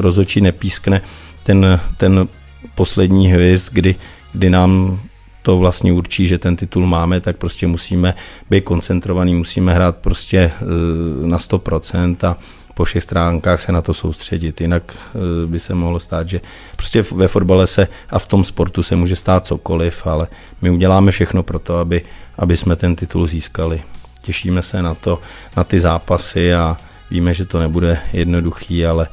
rozočí 0.00 0.40
nepískne 0.40 1.02
ten, 1.42 1.80
ten 1.96 2.28
poslední 2.74 3.32
hvězd, 3.32 3.72
kdy, 3.72 3.94
kdy 4.32 4.50
nám 4.50 5.00
to 5.42 5.58
vlastně 5.58 5.92
určí, 5.92 6.28
že 6.28 6.38
ten 6.38 6.56
titul 6.56 6.86
máme, 6.86 7.20
tak 7.20 7.36
prostě 7.36 7.66
musíme 7.66 8.14
být 8.50 8.64
koncentrovaný, 8.64 9.34
musíme 9.34 9.74
hrát 9.74 9.96
prostě 9.96 10.38
eh, 10.38 11.26
na 11.26 11.38
100% 11.38 12.16
a 12.28 12.38
po 12.74 12.84
všech 12.84 13.02
stránkách 13.02 13.60
se 13.60 13.72
na 13.72 13.82
to 13.82 13.94
soustředit. 13.94 14.60
Jinak 14.60 14.96
eh, 14.96 15.46
by 15.46 15.58
se 15.58 15.74
mohlo 15.74 16.00
stát, 16.00 16.28
že 16.28 16.40
prostě 16.76 17.02
ve 17.14 17.28
fotbale 17.28 17.66
se 17.66 17.88
a 18.10 18.18
v 18.18 18.26
tom 18.26 18.44
sportu 18.44 18.82
se 18.82 18.96
může 18.96 19.16
stát 19.16 19.46
cokoliv, 19.46 20.06
ale 20.06 20.28
my 20.62 20.70
uděláme 20.70 21.10
všechno 21.10 21.42
pro 21.42 21.58
to, 21.58 21.76
aby, 21.76 22.02
aby 22.38 22.56
jsme 22.56 22.76
ten 22.76 22.96
titul 22.96 23.26
získali. 23.26 23.82
Těšíme 24.22 24.62
se 24.62 24.82
na 24.82 24.94
to, 24.94 25.18
na 25.56 25.64
ty 25.64 25.80
zápasy 25.80 26.54
a 26.54 26.76
víme, 27.10 27.34
že 27.34 27.44
to 27.44 27.58
nebude 27.58 27.98
jednoduchý, 28.12 28.86
ale 28.86 29.08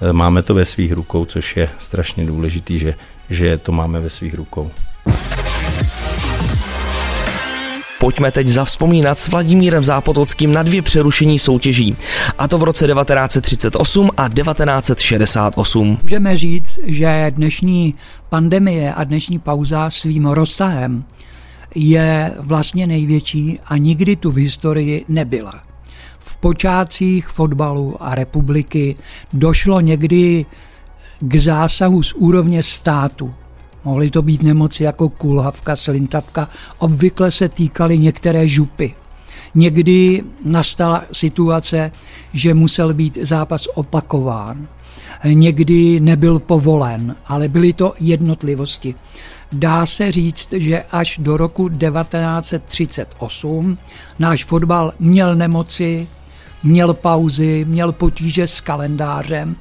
eh, 0.00 0.12
máme 0.12 0.42
to 0.42 0.54
ve 0.54 0.64
svých 0.64 0.92
rukou, 0.92 1.24
což 1.24 1.56
je 1.56 1.68
strašně 1.78 2.26
důležitý, 2.26 2.78
že, 2.78 2.94
že 3.30 3.58
to 3.58 3.72
máme 3.72 4.00
ve 4.00 4.10
svých 4.10 4.34
rukou. 4.34 4.70
Pojďme 8.02 8.30
teď 8.30 8.48
zavzpomínat 8.48 9.18
s 9.18 9.28
Vladimírem 9.28 9.84
Zápotockým 9.84 10.52
na 10.52 10.62
dvě 10.62 10.82
přerušení 10.82 11.38
soutěží, 11.38 11.96
a 12.38 12.48
to 12.48 12.58
v 12.58 12.62
roce 12.62 12.86
1938 12.86 14.10
a 14.16 14.28
1968. 14.28 15.98
Můžeme 16.02 16.36
říct, 16.36 16.78
že 16.84 17.32
dnešní 17.34 17.94
pandemie 18.28 18.94
a 18.94 19.04
dnešní 19.04 19.38
pauza 19.38 19.90
svým 19.90 20.26
rozsahem 20.26 21.04
je 21.74 22.34
vlastně 22.38 22.86
největší 22.86 23.58
a 23.66 23.76
nikdy 23.76 24.16
tu 24.16 24.30
v 24.30 24.36
historii 24.36 25.04
nebyla. 25.08 25.62
V 26.18 26.36
počátcích 26.36 27.28
fotbalu 27.28 27.96
a 28.00 28.14
republiky 28.14 28.96
došlo 29.32 29.80
někdy 29.80 30.46
k 31.20 31.36
zásahu 31.36 32.02
z 32.02 32.12
úrovně 32.12 32.62
státu 32.62 33.34
Mohly 33.84 34.10
to 34.10 34.22
být 34.22 34.42
nemoci 34.42 34.84
jako 34.84 35.08
kulhavka, 35.08 35.76
slintavka, 35.76 36.48
obvykle 36.78 37.30
se 37.30 37.48
týkaly 37.48 37.98
některé 37.98 38.48
župy. 38.48 38.94
Někdy 39.54 40.22
nastala 40.44 41.04
situace, 41.12 41.92
že 42.32 42.54
musel 42.54 42.94
být 42.94 43.18
zápas 43.22 43.66
opakován. 43.74 44.68
Někdy 45.24 46.00
nebyl 46.00 46.38
povolen, 46.38 47.16
ale 47.26 47.48
byly 47.48 47.72
to 47.72 47.94
jednotlivosti. 48.00 48.94
Dá 49.52 49.86
se 49.86 50.12
říct, 50.12 50.52
že 50.52 50.84
až 50.92 51.18
do 51.18 51.36
roku 51.36 51.68
1938 51.68 53.78
náš 54.18 54.44
fotbal 54.44 54.92
měl 54.98 55.36
nemoci, 55.36 56.08
měl 56.62 56.94
pauzy, 56.94 57.64
měl 57.68 57.92
potíže 57.92 58.46
s 58.46 58.60
kalendářem, 58.60 59.56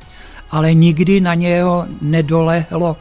ale 0.51 0.73
nikdy 0.73 1.21
na 1.21 1.33
něho 1.33 1.85
nedolehlo 2.01 2.97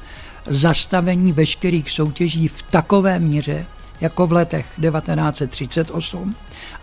zastavení 0.47 1.33
veškerých 1.33 1.91
soutěží 1.91 2.49
v 2.49 2.63
takové 2.63 3.19
míře, 3.19 3.67
jako 4.01 4.27
v 4.27 4.33
letech 4.33 4.67
1938 4.81 6.35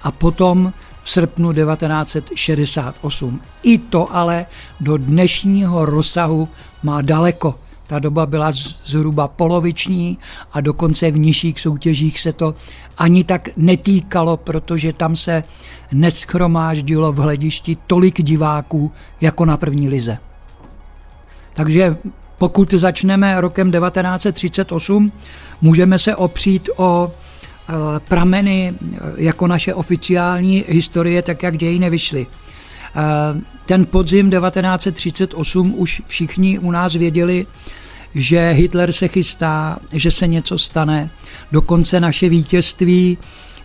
a 0.04 0.12
potom 0.12 0.74
v 1.08 1.10
srpnu 1.10 1.54
1968. 1.54 3.42
I 3.64 3.78
to 3.78 4.16
ale 4.16 4.46
do 4.80 4.98
dnešního 4.98 5.86
rozsahu 5.86 6.50
má 6.84 7.02
daleko. 7.02 7.56
Ta 7.88 8.00
doba 8.00 8.26
byla 8.26 8.52
zhruba 8.86 9.28
poloviční 9.28 10.18
a 10.54 10.62
dokonce 10.62 11.12
v 11.12 11.18
nižších 11.18 11.60
soutěžích 11.60 12.20
se 12.20 12.34
to 12.34 12.56
ani 12.98 13.24
tak 13.24 13.50
netýkalo, 13.58 14.38
protože 14.38 14.94
tam 14.94 15.16
se 15.16 15.44
neschromáždilo 15.92 17.14
v 17.14 17.18
hledišti 17.18 17.78
tolik 17.88 18.22
diváků 18.22 18.92
jako 19.22 19.46
na 19.46 19.58
první 19.58 19.90
lize. 19.90 20.18
Takže 21.54 21.98
pokud 22.38 22.74
začneme 22.74 23.42
rokem 23.42 23.72
1938, 23.72 25.12
můžeme 25.62 26.00
se 26.00 26.16
opřít 26.16 26.70
o 26.78 27.12
prameny 28.08 28.74
e, 28.74 28.98
jako 29.18 29.48
naše 29.48 29.74
oficiální 29.74 30.64
historie, 30.68 31.22
tak 31.22 31.44
jak 31.44 31.58
dějiny 31.58 31.90
vyšly. 31.90 32.28
E, 32.28 32.28
ten 33.66 33.86
podzim 33.86 34.32
1938 34.32 35.74
už 35.78 36.02
všichni 36.08 36.60
u 36.60 36.72
nás 36.72 36.94
věděli, 36.94 37.46
že 38.16 38.52
Hitler 38.52 38.92
se 38.92 39.08
chystá, 39.08 39.78
že 39.94 40.12
se 40.12 40.28
něco 40.28 40.58
stane. 40.58 41.10
Dokonce 41.52 42.00
naše 42.00 42.30
vítězství 42.30 43.18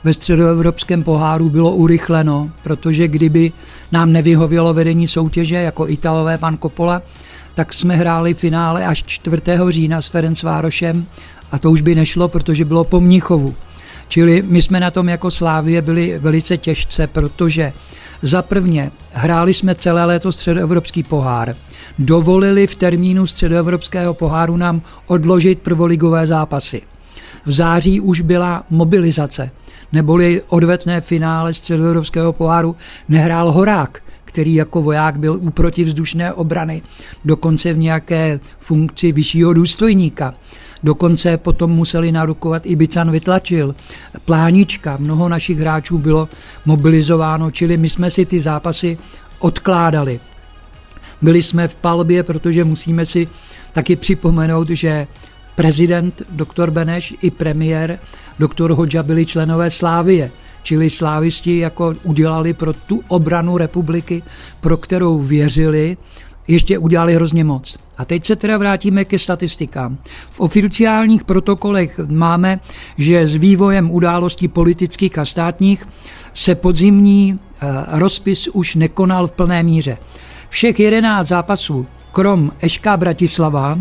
ve 0.05 0.15
středoevropském 0.15 1.03
poháru 1.03 1.49
bylo 1.49 1.71
urychleno, 1.71 2.51
protože 2.63 3.09
kdyby 3.09 3.53
nám 3.93 4.13
nevyhovělo 4.13 4.75
vedení 4.75 5.09
soutěže 5.09 5.57
jako 5.57 5.89
Italové 5.89 6.39
pan 6.39 6.59
Coppola, 6.59 7.03
tak 7.55 7.73
jsme 7.73 7.97
hráli 7.97 8.35
finále 8.35 8.87
až 8.87 9.05
4. 9.07 9.43
října 9.69 10.03
s 10.03 10.07
Ferencvárošem 10.07 11.07
a 11.53 11.59
to 11.59 11.71
už 11.71 11.83
by 11.83 11.95
nešlo, 11.95 12.29
protože 12.29 12.65
bylo 12.65 12.85
po 12.85 13.01
Mnichovu. 13.01 13.55
Čili 14.13 14.43
my 14.47 14.63
jsme 14.63 14.81
na 14.81 14.91
tom 14.91 15.09
jako 15.09 15.31
Slávě 15.31 15.83
byli 15.83 16.19
velice 16.19 16.57
těžce, 16.57 17.07
protože 17.07 17.73
za 18.23 18.43
prvně 18.43 18.91
hráli 19.13 19.55
jsme 19.55 19.75
celé 19.75 20.05
léto 20.05 20.33
středoevropský 20.33 21.03
pohár. 21.03 21.57
Dovolili 21.99 22.67
v 22.67 22.75
termínu 22.75 23.27
středoevropského 23.27 24.15
poháru 24.15 24.57
nám 24.57 24.83
odložit 25.07 25.59
prvoligové 25.59 26.27
zápasy. 26.27 26.83
V 27.47 27.53
září 27.53 28.01
už 28.01 28.21
byla 28.21 28.65
mobilizace, 28.71 29.51
neboli 29.93 30.43
odvetné 30.49 31.01
finále 31.01 31.55
středoevropského 31.55 32.33
poháru 32.33 32.77
nehrál 33.09 33.53
Horák, 33.53 34.03
který 34.25 34.55
jako 34.55 34.83
voják 34.83 35.19
byl 35.19 35.39
u 35.41 35.51
protivzdušné 35.51 36.33
obrany, 36.33 36.83
dokonce 37.25 37.73
v 37.73 37.79
nějaké 37.79 38.41
funkci 38.59 39.13
vyššího 39.13 39.53
důstojníka. 39.53 40.35
Dokonce 40.83 41.37
potom 41.37 41.71
museli 41.71 42.13
narukovat 42.13 42.67
i 42.67 42.77
Bican 42.77 43.11
vytlačil. 43.11 43.75
Plánička, 44.25 44.97
mnoho 45.01 45.29
našich 45.29 45.59
hráčů 45.59 45.99
bylo 45.99 46.29
mobilizováno, 46.67 47.51
čili 47.51 47.77
my 47.77 47.89
jsme 47.89 48.11
si 48.11 48.27
ty 48.27 48.41
zápasy 48.41 48.99
odkládali. 49.39 50.21
Byli 51.23 51.43
jsme 51.43 51.69
v 51.69 51.77
palbě, 51.77 52.23
protože 52.23 52.65
musíme 52.65 53.07
si 53.07 53.29
taky 53.73 53.97
připomenout, 53.97 54.71
že 54.71 55.07
prezident 55.55 56.23
doktor 56.31 56.71
Beneš 56.71 57.15
i 57.23 57.31
premiér 57.31 57.99
doktor 58.39 58.71
Hodža 58.71 59.03
byli 59.03 59.27
členové 59.27 59.71
Slávie. 59.71 60.31
Čili 60.63 60.91
slávisti 60.91 61.59
jako 61.59 61.95
udělali 62.03 62.55
pro 62.55 62.73
tu 62.73 63.03
obranu 63.09 63.57
republiky, 63.59 64.23
pro 64.61 64.77
kterou 64.77 65.19
věřili, 65.19 65.97
ještě 66.49 66.79
udělali 66.79 67.15
hrozně 67.15 67.45
moc. 67.45 67.79
A 68.03 68.05
teď 68.05 68.27
se 68.27 68.37
teda 68.37 68.59
vrátíme 68.59 69.05
ke 69.05 69.19
statistikám. 69.19 69.99
V 70.31 70.41
oficiálních 70.41 71.25
protokolech 71.25 71.99
máme, 71.99 72.61
že 72.99 73.27
s 73.27 73.35
vývojem 73.35 73.91
událostí 73.91 74.49
politických 74.49 75.19
a 75.19 75.25
státních 75.25 75.89
se 76.35 76.55
podzimní 76.55 77.39
eh, 77.39 77.67
rozpis 77.87 78.49
už 78.49 78.75
nekonal 78.75 79.27
v 79.27 79.33
plné 79.33 79.63
míře. 79.63 79.99
Všech 80.49 80.81
11 80.81 81.29
zápasů, 81.29 81.87
krom 82.13 82.53
SK 82.69 82.87
Bratislava, 82.97 83.79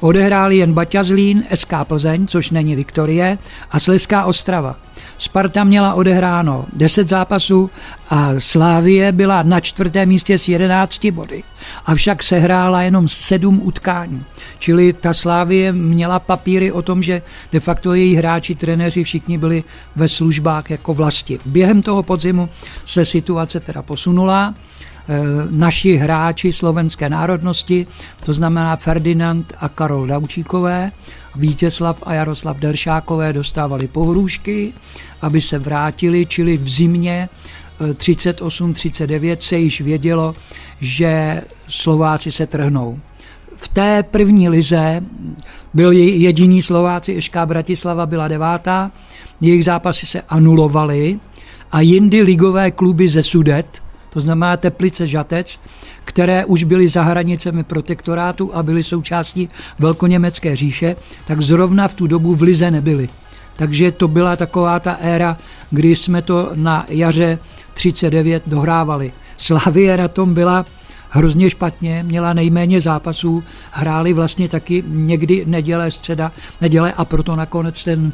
odehráli 0.00 0.56
jen 0.56 0.72
Baťa 0.72 1.02
Zlín, 1.02 1.44
SK 1.54 1.74
Plzeň, 1.84 2.26
což 2.26 2.50
není 2.50 2.76
Viktorie, 2.76 3.38
a 3.70 3.80
Sleská 3.80 4.24
Ostrava. 4.24 4.76
Sparta 5.18 5.64
měla 5.64 5.94
odehráno 5.94 6.64
10 6.72 7.08
zápasů 7.08 7.70
a 8.10 8.30
Slávie 8.38 9.12
byla 9.12 9.42
na 9.42 9.60
čtvrtém 9.60 10.08
místě 10.08 10.38
s 10.38 10.48
11 10.48 11.06
body. 11.10 11.42
Avšak 11.86 12.22
sehrála 12.22 12.82
jenom 12.82 13.08
7 13.08 13.60
utkání. 13.62 14.24
Čili 14.58 14.92
ta 14.92 15.14
Slávie 15.14 15.72
měla 15.72 16.18
papíry 16.18 16.72
o 16.72 16.82
tom, 16.82 17.02
že 17.02 17.22
de 17.52 17.60
facto 17.60 17.94
její 17.94 18.16
hráči, 18.16 18.54
trenéři 18.54 19.04
všichni 19.04 19.38
byli 19.38 19.64
ve 19.96 20.08
službách 20.08 20.70
jako 20.70 20.94
vlasti. 20.94 21.38
Během 21.46 21.82
toho 21.82 22.02
podzimu 22.02 22.48
se 22.86 23.04
situace 23.04 23.60
teda 23.60 23.82
posunula 23.82 24.54
e, 24.54 25.22
naši 25.50 25.96
hráči 25.96 26.52
slovenské 26.52 27.08
národnosti, 27.08 27.86
to 28.24 28.32
znamená 28.32 28.76
Ferdinand 28.76 29.52
a 29.60 29.68
Karol 29.68 30.06
Daučíkové, 30.06 30.90
Vítězslav 31.36 32.02
a 32.06 32.14
Jaroslav 32.14 32.56
Deršákové 32.56 33.32
dostávali 33.32 33.88
pohrůžky, 33.88 34.72
aby 35.22 35.40
se 35.40 35.58
vrátili, 35.58 36.26
čili 36.26 36.56
v 36.56 36.68
zimě 36.68 37.28
38-39 37.80 39.32
eh, 39.32 39.36
se 39.40 39.56
již 39.56 39.80
vědělo, 39.80 40.34
že 40.80 41.42
Slováci 41.68 42.32
se 42.32 42.46
trhnou. 42.46 42.98
V 43.56 43.68
té 43.68 44.02
první 44.02 44.48
lize 44.48 45.02
byli 45.74 46.10
jediní 46.10 46.62
Slováci, 46.62 47.16
Ešká 47.16 47.46
Bratislava 47.46 48.06
byla 48.06 48.28
devátá, 48.28 48.90
jejich 49.40 49.64
zápasy 49.64 50.06
se 50.06 50.22
anulovaly 50.28 51.18
a 51.72 51.80
jindy 51.80 52.22
ligové 52.22 52.70
kluby 52.70 53.08
ze 53.08 53.22
Sudet, 53.22 53.82
to 54.14 54.20
znamená 54.20 54.56
Teplice 54.56 55.06
Žatec, 55.06 55.60
které 56.04 56.44
už 56.44 56.64
byly 56.64 56.88
za 56.88 57.02
hranicemi 57.02 57.64
protektorátu 57.64 58.54
a 58.54 58.62
byly 58.62 58.82
součástí 58.82 59.48
velkoněmecké 59.78 60.56
říše, 60.56 60.96
tak 61.26 61.42
zrovna 61.42 61.88
v 61.88 61.94
tu 61.94 62.06
dobu 62.06 62.34
v 62.34 62.42
Lize 62.42 62.70
nebyly. 62.70 63.08
Takže 63.56 63.92
to 63.92 64.08
byla 64.08 64.36
taková 64.36 64.80
ta 64.80 64.92
éra, 65.00 65.36
kdy 65.70 65.96
jsme 65.96 66.22
to 66.22 66.50
na 66.54 66.86
jaře 66.88 67.38
39 67.74 68.42
dohrávali. 68.46 69.12
Slavie 69.36 69.96
na 69.96 70.08
tom 70.08 70.34
byla 70.34 70.66
hrozně 71.10 71.50
špatně, 71.50 72.02
měla 72.02 72.32
nejméně 72.32 72.80
zápasů, 72.80 73.44
hráli 73.70 74.12
vlastně 74.12 74.48
taky 74.48 74.84
někdy 74.86 75.44
neděle, 75.46 75.90
středa, 75.90 76.32
neděle 76.60 76.92
a 76.92 77.04
proto 77.04 77.36
nakonec 77.36 77.84
ten 77.84 78.12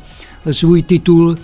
svůj 0.50 0.82
titul 0.82 1.36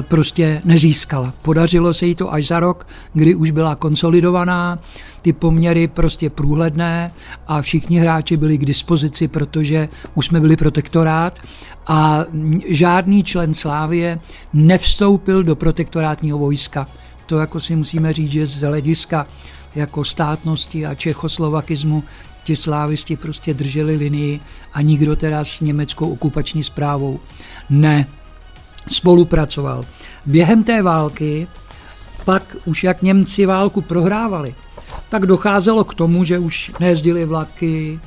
prostě 0.00 0.62
nezískala. 0.64 1.34
Podařilo 1.42 1.94
se 1.94 2.06
jí 2.06 2.14
to 2.14 2.32
až 2.32 2.46
za 2.46 2.60
rok, 2.60 2.86
kdy 3.12 3.34
už 3.34 3.50
byla 3.50 3.74
konsolidovaná, 3.74 4.78
ty 5.22 5.32
poměry 5.32 5.88
prostě 5.88 6.30
průhledné 6.30 7.12
a 7.46 7.62
všichni 7.62 7.98
hráči 7.98 8.36
byli 8.36 8.58
k 8.58 8.64
dispozici, 8.64 9.28
protože 9.28 9.88
už 10.14 10.26
jsme 10.26 10.40
byli 10.40 10.56
protektorát 10.56 11.38
a 11.86 12.24
žádný 12.66 13.22
člen 13.22 13.54
Slávie 13.54 14.18
nevstoupil 14.52 15.42
do 15.42 15.56
protektorátního 15.56 16.38
vojska. 16.38 16.88
To 17.26 17.38
jako 17.38 17.60
si 17.60 17.76
musíme 17.76 18.12
říct, 18.12 18.30
že 18.30 18.46
z 18.46 18.60
hlediska 18.60 19.26
jako 19.74 20.04
státnosti 20.04 20.86
a 20.86 20.94
čechoslovakismu 20.94 22.04
ti 22.44 22.56
slávisti 22.56 23.16
prostě 23.16 23.54
drželi 23.54 23.96
linii 23.96 24.40
a 24.72 24.80
nikdo 24.80 25.16
teda 25.16 25.44
s 25.44 25.60
německou 25.60 26.12
okupační 26.12 26.64
zprávou 26.64 27.20
ne 27.70 28.06
spolupracoval. 28.88 29.84
Během 30.26 30.64
té 30.64 30.82
války 30.82 31.46
pak 32.24 32.56
už 32.64 32.84
jak 32.84 33.02
Němci 33.02 33.46
válku 33.46 33.80
prohrávali, 33.80 34.54
tak 35.08 35.26
docházelo 35.26 35.84
k 35.84 35.94
tomu, 35.94 36.24
že 36.24 36.38
už 36.38 36.72
nejezdili 36.80 37.24
vlaky, 37.24 37.98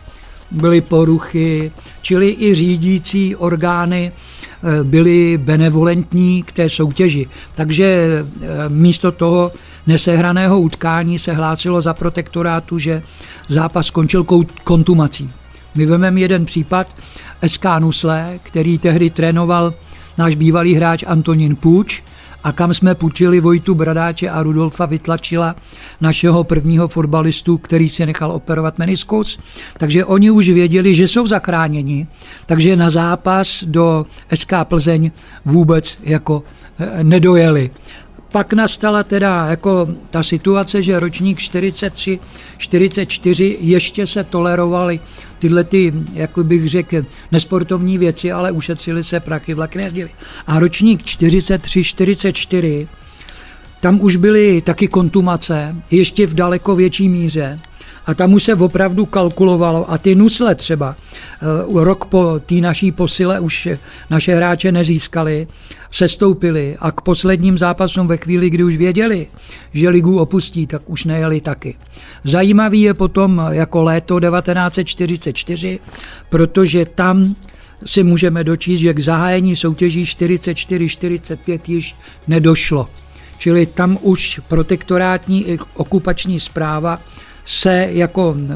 byly 0.52 0.82
poruchy, 0.82 1.72
čili 2.02 2.36
i 2.40 2.56
řídící 2.56 3.36
orgány 3.36 4.12
eh, 4.12 4.84
byly 4.84 5.38
benevolentní 5.38 6.44
k 6.44 6.52
té 6.52 6.70
soutěži. 6.70 7.28
Takže 7.56 7.86
eh, 7.86 8.46
místo 8.70 9.12
toho 9.12 9.52
nesehraného 9.88 10.60
utkání 10.60 11.20
se 11.20 11.34
hlásilo 11.34 11.82
za 11.82 11.94
protektorátu, 11.94 12.80
že 12.80 13.04
zápas 13.50 13.88
skončil 13.88 14.26
kontumací. 14.63 15.32
My 15.76 15.86
vememe 15.86 16.20
jeden 16.20 16.46
případ 16.46 16.88
SK 17.48 17.66
Nusle, 17.80 18.40
který 18.44 18.78
tehdy 18.78 19.10
trénoval 19.10 19.74
náš 20.18 20.36
bývalý 20.36 20.74
hráč 20.74 21.04
Antonín 21.08 21.56
Půč, 21.56 22.04
a 22.44 22.52
kam 22.52 22.74
jsme 22.74 22.96
půjčili 22.96 23.40
Vojtu 23.40 23.76
Bradáče 23.76 24.30
a 24.30 24.44
Rudolfa 24.44 24.86
Vytlačila, 24.86 25.56
našeho 26.02 26.44
prvního 26.44 26.88
fotbalistu, 26.88 27.58
který 27.58 27.90
si 27.90 28.06
nechal 28.06 28.32
operovat 28.32 28.78
meniskus. 28.78 29.40
Takže 29.78 30.06
oni 30.06 30.32
už 30.32 30.50
věděli, 30.50 30.96
že 30.96 31.08
jsou 31.08 31.28
zachráněni, 31.28 32.08
takže 32.46 32.76
na 32.76 32.90
zápas 32.90 33.64
do 33.64 34.06
SK 34.36 34.54
Plzeň 34.64 35.12
vůbec 35.46 35.98
jako 36.04 36.44
eh, 36.80 37.04
nedojeli 37.04 37.72
pak 38.38 38.54
nastala 38.54 39.04
teda 39.04 39.45
jako 39.45 39.88
ta 40.10 40.23
situace, 40.23 40.82
že 40.82 41.00
ročník 41.00 41.39
43, 41.39 42.19
44 42.58 43.58
ještě 43.60 44.08
se 44.08 44.23
tolerovaly 44.23 45.00
tyhle 45.39 45.63
ty, 45.63 45.93
jak 46.13 46.32
bych 46.43 46.69
řekl, 46.69 47.06
nesportovní 47.32 47.97
věci, 47.97 48.32
ale 48.32 48.52
ušetřili 48.52 49.04
se 49.04 49.19
prachy, 49.19 49.54
vlaky 49.54 49.78
nejezdili. 49.78 50.10
A 50.47 50.60
ročník 50.60 51.06
43, 51.06 51.84
44, 51.84 52.88
tam 53.80 54.02
už 54.02 54.15
byly 54.15 54.62
taky 54.62 54.88
kontumace, 54.88 55.76
ještě 55.91 56.28
v 56.28 56.34
daleko 56.34 56.76
větší 56.76 57.10
míře. 57.10 57.60
A 58.08 58.13
tam 58.13 58.34
už 58.34 58.43
se 58.43 58.56
opravdu 58.56 59.06
kalkulovalo. 59.06 59.91
A 59.91 59.98
ty 59.98 60.15
nusle 60.15 60.56
třeba, 60.56 60.96
eh, 60.96 61.84
rok 61.84 62.06
po 62.06 62.39
té 62.46 62.56
naší 62.56 62.91
posile 62.91 63.39
už 63.39 63.67
naše 64.10 64.36
hráče 64.36 64.72
nezískali, 64.72 65.48
sestoupili 65.91 66.78
a 66.80 66.91
k 66.91 67.02
posledním 67.02 67.58
zápasům 67.58 68.08
ve 68.08 68.17
chvíli, 68.17 68.50
kdy 68.50 68.63
už 68.63 68.78
věděli, 68.78 69.28
že 69.74 69.89
ligu 69.89 70.20
opustí, 70.20 70.67
tak 70.67 70.82
už 70.86 71.06
nejeli 71.06 71.41
taky. 71.41 71.76
Zajímavý 72.24 72.82
je 72.82 72.93
potom 72.93 73.41
jako 73.50 73.84
léto 73.84 74.20
1944, 74.20 75.80
protože 76.30 76.86
tam 76.86 77.36
si 77.86 78.04
můžeme 78.04 78.43
dočíst, 78.43 78.80
že 78.80 78.93
k 78.93 79.00
zahájení 79.00 79.56
soutěží 79.56 80.04
44-45 80.04 81.60
již 81.67 81.96
nedošlo. 82.28 82.89
Čili 83.38 83.65
tam 83.65 83.98
už 84.02 84.41
protektorátní 84.48 85.50
i 85.50 85.58
okupační 85.74 86.39
zpráva 86.39 87.00
se 87.48 87.88
jako 87.92 88.36
eh, 88.38 88.54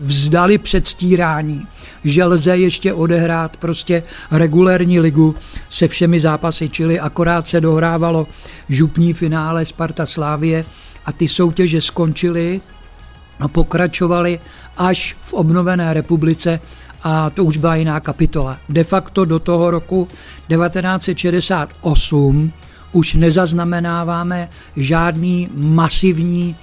vzdali 0.00 0.58
předstírání, 0.58 1.66
že 2.04 2.24
lze 2.24 2.56
ještě 2.56 2.92
odehrát 2.92 3.56
prostě 3.56 4.02
regulérní 4.30 5.00
ligu 5.00 5.34
se 5.70 5.88
všemi 5.88 6.20
zápasy, 6.20 6.68
čili 6.68 7.00
akorát 7.00 7.46
se 7.46 7.60
dohrávalo 7.60 8.26
župní 8.68 9.12
finále 9.12 9.64
Sparta 9.64 10.06
Slávie 10.06 10.64
a 11.06 11.12
ty 11.12 11.28
soutěže 11.28 11.80
skončily 11.80 12.60
a 13.40 13.48
pokračovaly 13.48 14.40
až 14.76 15.16
v 15.22 15.32
obnovené 15.32 15.94
republice 15.94 16.60
a 17.02 17.30
to 17.30 17.44
už 17.44 17.56
byla 17.56 17.76
jiná 17.76 18.00
kapitola. 18.00 18.58
De 18.68 18.84
facto 18.84 19.24
do 19.24 19.38
toho 19.38 19.70
roku 19.70 20.08
1968 20.48 22.52
už 22.92 23.14
nezaznamenáváme 23.14 24.48
žádný 24.76 25.48
masivní 25.54 26.56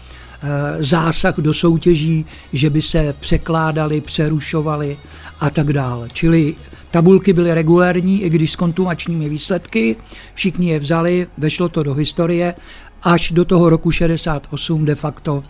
zásah 0.80 1.38
do 1.38 1.54
soutěží, 1.54 2.26
že 2.54 2.70
by 2.70 2.82
se 2.82 3.16
překládali, 3.20 4.02
přerušovali 4.02 4.98
a 5.40 5.50
tak 5.50 5.74
dále. 5.74 6.08
Čili 6.14 6.56
tabulky 6.92 7.34
byly 7.34 7.54
regulární, 7.54 8.24
i 8.24 8.30
když 8.30 8.52
s 8.52 8.56
kontumačními 8.56 9.30
výsledky, 9.30 9.96
všichni 10.34 10.70
je 10.70 10.80
vzali, 10.80 11.28
vešlo 11.38 11.70
to 11.70 11.84
do 11.84 11.94
historie, 11.94 12.54
až 13.04 13.32
do 13.32 13.46
toho 13.46 13.70
roku 13.70 13.92
68 13.92 14.86
de 14.86 14.96
facto 14.96 15.44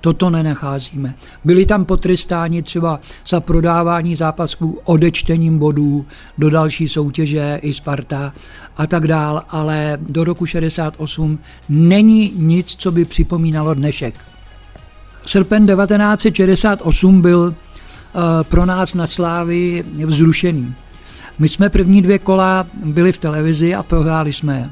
Toto 0.00 0.30
nenacházíme. 0.30 1.14
Byli 1.44 1.66
tam 1.66 1.84
potrestáni 1.84 2.62
třeba 2.62 3.00
za 3.28 3.40
prodávání 3.40 4.14
zápasků 4.14 4.78
odečtením 4.84 5.58
bodů 5.58 6.06
do 6.38 6.50
další 6.50 6.88
soutěže 6.88 7.58
i 7.62 7.74
Sparta 7.74 8.32
a 8.76 8.86
tak 8.86 9.06
dál, 9.06 9.42
ale 9.48 9.98
do 10.00 10.24
roku 10.24 10.46
68 10.46 11.38
není 11.68 12.32
nic, 12.36 12.76
co 12.76 12.92
by 12.92 13.04
připomínalo 13.04 13.74
dnešek. 13.74 14.14
Srpen 15.26 15.66
1968 15.66 17.20
byl 17.20 17.54
eh, 17.54 18.44
pro 18.44 18.66
nás 18.66 18.94
na 18.94 19.06
Slávy 19.06 19.84
vzrušený. 20.06 20.74
My 21.38 21.48
jsme 21.48 21.70
první 21.70 22.02
dvě 22.02 22.18
kola 22.18 22.66
byli 22.84 23.12
v 23.12 23.18
televizi 23.18 23.74
a 23.74 23.82
prohráli 23.82 24.32
jsme 24.32 24.56
je. 24.56 24.70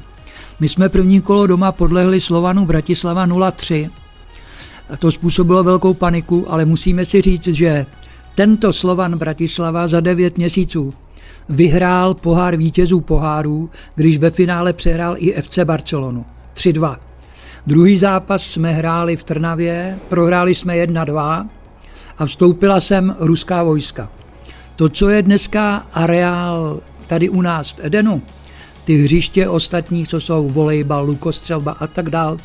My 0.59 0.69
jsme 0.69 0.89
první 0.89 1.21
kolo 1.21 1.47
doma 1.47 1.71
podlehli 1.71 2.21
Slovanu 2.21 2.65
Bratislava 2.65 3.27
0-3. 3.27 3.89
To 4.99 5.11
způsobilo 5.11 5.63
velkou 5.63 5.93
paniku, 5.93 6.45
ale 6.51 6.65
musíme 6.65 7.05
si 7.05 7.21
říct, 7.21 7.47
že 7.47 7.85
tento 8.35 8.73
Slovan 8.73 9.17
Bratislava 9.17 9.87
za 9.87 9.99
9 9.99 10.37
měsíců 10.37 10.93
vyhrál 11.49 12.13
pohár 12.13 12.55
vítězů 12.55 13.01
pohárů, 13.01 13.69
když 13.95 14.17
ve 14.17 14.29
finále 14.29 14.73
přehrál 14.73 15.15
i 15.17 15.41
FC 15.41 15.59
Barcelonu. 15.59 16.25
3-2. 16.55 16.97
Druhý 17.67 17.97
zápas 17.97 18.43
jsme 18.43 18.71
hráli 18.71 19.15
v 19.15 19.23
Trnavě, 19.23 19.99
prohráli 20.09 20.55
jsme 20.55 20.73
1-2 20.73 21.47
a 22.17 22.25
vstoupila 22.25 22.79
sem 22.79 23.15
ruská 23.19 23.63
vojska. 23.63 24.09
To, 24.75 24.89
co 24.89 25.09
je 25.09 25.21
dneska 25.21 25.87
areál 25.93 26.79
tady 27.07 27.29
u 27.29 27.41
nás 27.41 27.71
v 27.71 27.79
Edenu, 27.81 28.21
ty 28.83 29.03
hřiště 29.03 29.49
ostatních, 29.49 30.07
co 30.07 30.21
jsou 30.21 30.49
volejbal, 30.49 31.05
lukostřelba 31.05 31.71
a 31.71 31.87
tak 31.87 32.09
dál, 32.09 32.37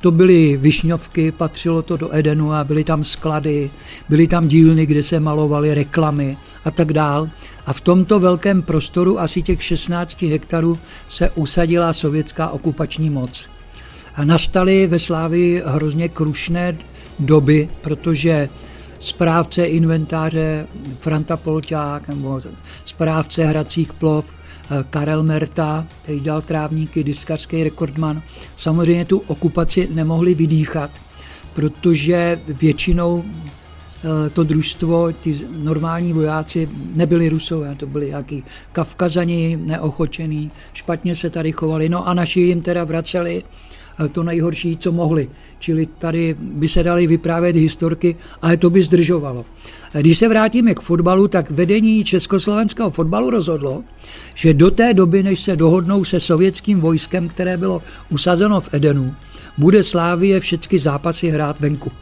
to 0.00 0.10
byly 0.10 0.56
višňovky, 0.56 1.32
patřilo 1.32 1.82
to 1.82 1.96
do 1.96 2.14
Edenu 2.14 2.52
a 2.52 2.64
byly 2.64 2.84
tam 2.84 3.04
sklady, 3.04 3.70
byly 4.08 4.26
tam 4.26 4.48
dílny, 4.48 4.86
kde 4.86 5.02
se 5.02 5.20
malovaly 5.20 5.74
reklamy 5.74 6.36
a 6.64 6.70
tak 6.70 6.92
dál. 6.92 7.28
A 7.66 7.72
v 7.72 7.80
tomto 7.80 8.20
velkém 8.20 8.62
prostoru 8.62 9.20
asi 9.20 9.42
těch 9.42 9.62
16 9.62 10.22
hektarů 10.22 10.78
se 11.08 11.30
usadila 11.30 11.92
sovětská 11.92 12.48
okupační 12.48 13.10
moc. 13.10 13.53
Nastaly 14.22 14.86
ve 14.86 14.98
Slávii 14.98 15.62
hrozně 15.66 16.08
krušné 16.08 16.76
doby, 17.18 17.68
protože 17.80 18.48
správce 18.98 19.64
inventáře 19.64 20.66
Franta 20.98 21.36
Polťák 21.36 22.08
nebo 22.08 22.40
správce 22.84 23.44
hracích 23.44 23.92
plov 23.92 24.24
eh, 24.30 24.84
Karel 24.90 25.22
Merta, 25.22 25.86
který 26.02 26.20
dal 26.20 26.42
trávníky, 26.42 27.04
diskařský 27.04 27.64
rekordman, 27.64 28.22
samozřejmě 28.56 29.04
tu 29.04 29.18
okupaci 29.18 29.88
nemohli 29.92 30.34
vydýchat, 30.34 30.90
protože 31.54 32.40
většinou 32.48 33.24
eh, 33.26 34.30
to 34.30 34.44
družstvo, 34.44 35.12
ty 35.12 35.38
normální 35.58 36.12
vojáci 36.12 36.68
nebyli 36.94 37.28
rusové, 37.28 37.74
to 37.74 37.86
byli 37.86 38.08
jaký 38.08 38.44
kavkazani, 38.72 39.58
neochočený, 39.62 40.50
špatně 40.72 41.16
se 41.16 41.30
tady 41.30 41.52
chovali, 41.52 41.88
no 41.88 42.08
a 42.08 42.14
naši 42.14 42.40
jim 42.40 42.62
teda 42.62 42.84
vraceli 42.84 43.42
to 44.12 44.22
nejhorší, 44.22 44.76
co 44.76 44.92
mohli. 44.92 45.30
Čili 45.58 45.86
tady 45.86 46.36
by 46.40 46.68
se 46.68 46.82
dali 46.82 47.06
vyprávět 47.06 47.56
historky, 47.56 48.16
ale 48.42 48.56
to 48.56 48.70
by 48.70 48.82
zdržovalo. 48.82 49.44
Když 49.92 50.18
se 50.18 50.28
vrátíme 50.28 50.74
k 50.74 50.80
fotbalu, 50.80 51.28
tak 51.28 51.50
vedení 51.50 52.04
československého 52.04 52.90
fotbalu 52.90 53.30
rozhodlo, 53.30 53.82
že 54.34 54.54
do 54.54 54.70
té 54.70 54.94
doby, 54.94 55.22
než 55.22 55.40
se 55.40 55.56
dohodnou 55.56 56.04
se 56.04 56.20
sovětským 56.20 56.80
vojskem, 56.80 57.28
které 57.28 57.56
bylo 57.56 57.82
usazeno 58.10 58.60
v 58.60 58.74
Edenu, 58.74 59.14
bude 59.58 59.82
Slávie 59.82 60.40
všechny 60.40 60.78
zápasy 60.78 61.30
hrát 61.30 61.60
venku. 61.60 61.92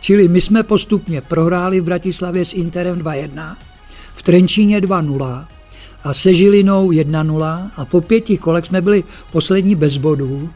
Čili 0.00 0.28
my 0.28 0.40
jsme 0.40 0.62
postupně 0.62 1.20
prohráli 1.20 1.80
v 1.80 1.84
Bratislavě 1.84 2.44
s 2.44 2.54
Interem 2.54 2.98
2-1, 2.98 3.56
v 4.14 4.22
Trenčíně 4.22 4.80
2-0 4.80 5.46
a 6.04 6.14
se 6.14 6.34
Žilinou 6.34 6.90
1-0 6.90 7.70
a 7.76 7.84
po 7.84 8.00
pěti 8.00 8.38
kolech 8.38 8.66
jsme 8.66 8.80
byli 8.80 9.04
poslední 9.32 9.74
bez 9.74 9.96
bodů 9.96 10.50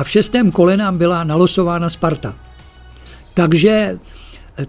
a 0.00 0.04
v 0.04 0.10
šestém 0.10 0.50
kole 0.50 0.76
nám 0.76 0.98
byla 0.98 1.24
nalosována 1.24 1.90
Sparta. 1.90 2.34
Takže 3.34 3.98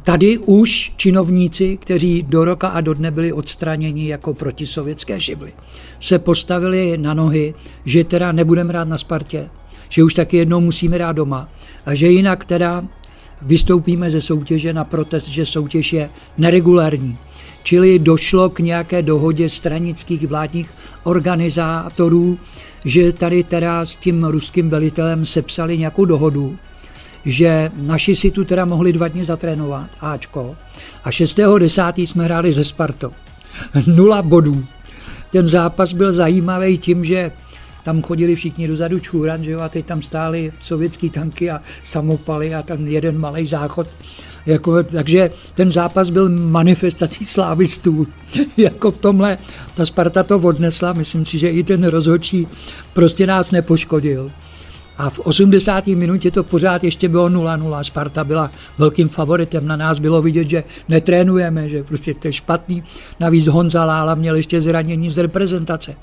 tady 0.04 0.38
už 0.38 0.94
činovníci, 0.98 1.78
kteří 1.78 2.24
do 2.24 2.46
roka 2.46 2.68
a 2.68 2.82
do 2.82 2.94
dne 2.94 3.12
byli 3.12 3.34
odstraněni 3.34 4.08
jako 4.08 4.34
protisovětské 4.34 5.20
živly, 5.20 5.54
se 6.00 6.20
postavili 6.20 6.98
na 6.98 7.14
nohy, 7.14 7.54
že 7.86 8.04
teda 8.04 8.32
nebudeme 8.32 8.70
hrát 8.70 8.88
na 8.88 8.98
Spartě, 8.98 9.50
že 9.90 10.04
už 10.04 10.14
taky 10.14 10.38
jednou 10.38 10.60
musíme 10.60 10.96
hrát 10.96 11.16
doma 11.16 11.50
a 11.86 11.96
že 11.96 12.08
jinak 12.08 12.46
teda 12.46 12.84
vystoupíme 13.42 14.12
ze 14.12 14.22
soutěže 14.22 14.74
na 14.74 14.84
protest, 14.84 15.28
že 15.28 15.46
soutěž 15.46 15.94
je 15.94 16.10
neregulární. 16.38 17.18
Čili 17.64 18.00
došlo 18.00 18.50
k 18.50 18.60
nějaké 18.60 19.02
dohodě 19.02 19.50
stranických 19.50 20.28
vládních 20.28 20.70
organizátorů, 21.04 22.38
že 22.86 23.14
tady 23.14 23.44
teda 23.44 23.86
s 23.86 23.96
tím 23.96 24.24
ruským 24.24 24.70
velitelem 24.70 25.26
sepsali 25.26 25.78
nějakou 25.78 26.06
dohodu, 26.06 26.58
že 27.26 27.72
naši 27.76 28.16
si 28.16 28.32
tu 28.32 28.46
teda 28.46 28.66
mohli 28.66 28.94
dva 28.94 29.08
dny 29.08 29.26
zatrénovat, 29.26 29.90
Ačko, 30.02 30.56
a 31.04 31.10
6.10. 31.10 32.08
jsme 32.08 32.24
hráli 32.24 32.52
ze 32.52 32.66
Sparto. 32.66 33.12
Nula 33.88 34.22
bodů. 34.22 34.66
Ten 35.30 35.48
zápas 35.48 35.94
byl 35.94 36.12
zajímavý 36.12 36.78
tím, 36.78 37.04
že 37.04 37.32
tam 37.84 38.02
chodili 38.02 38.36
všichni 38.36 38.68
dozadu 38.68 39.00
čůran, 39.00 39.44
že 39.44 39.52
jo, 39.52 39.60
a 39.60 39.70
teď 39.70 39.86
tam 39.86 40.02
stály 40.02 40.54
sovětský 40.60 41.10
tanky 41.10 41.52
a 41.52 41.62
samopaly 41.84 42.56
a 42.56 42.62
tam 42.64 42.88
jeden 42.88 43.18
malý 43.18 43.48
záchod 43.48 43.88
jako, 44.46 44.84
takže 44.84 45.32
ten 45.54 45.72
zápas 45.72 46.10
byl 46.10 46.30
manifestací 46.30 47.26
slávistů. 47.26 48.08
jako 48.58 48.92
v 48.92 48.98
tomhle 48.98 49.38
ta 49.76 49.86
Sparta 49.86 50.24
to 50.24 50.40
odnesla, 50.40 50.94
myslím 50.94 51.26
si, 51.26 51.38
že 51.38 51.50
i 51.50 51.64
ten 51.64 51.84
rozhodčí 51.84 52.48
prostě 52.94 53.28
nás 53.28 53.52
nepoškodil. 53.52 54.32
A 54.98 55.10
v 55.10 55.20
80. 55.20 55.88
minutě 55.88 56.32
to 56.32 56.44
pořád 56.44 56.84
ještě 56.84 57.10
bylo 57.10 57.30
0-0. 57.30 57.84
Sparta 57.84 58.24
byla 58.24 58.52
velkým 58.78 59.10
favoritem. 59.10 59.68
Na 59.68 59.76
nás 59.76 60.00
bylo 60.00 60.22
vidět, 60.22 60.50
že 60.50 60.64
netrénujeme, 60.90 61.70
že 61.70 61.84
prostě 61.84 62.14
to 62.14 62.28
je 62.28 62.34
špatný. 62.34 62.84
Navíc 63.20 63.48
Honza 63.48 63.86
Lála 63.86 64.16
měl 64.16 64.36
ještě 64.36 64.62
zranění 64.62 65.10
z 65.10 65.18
reprezentace. 65.18 65.96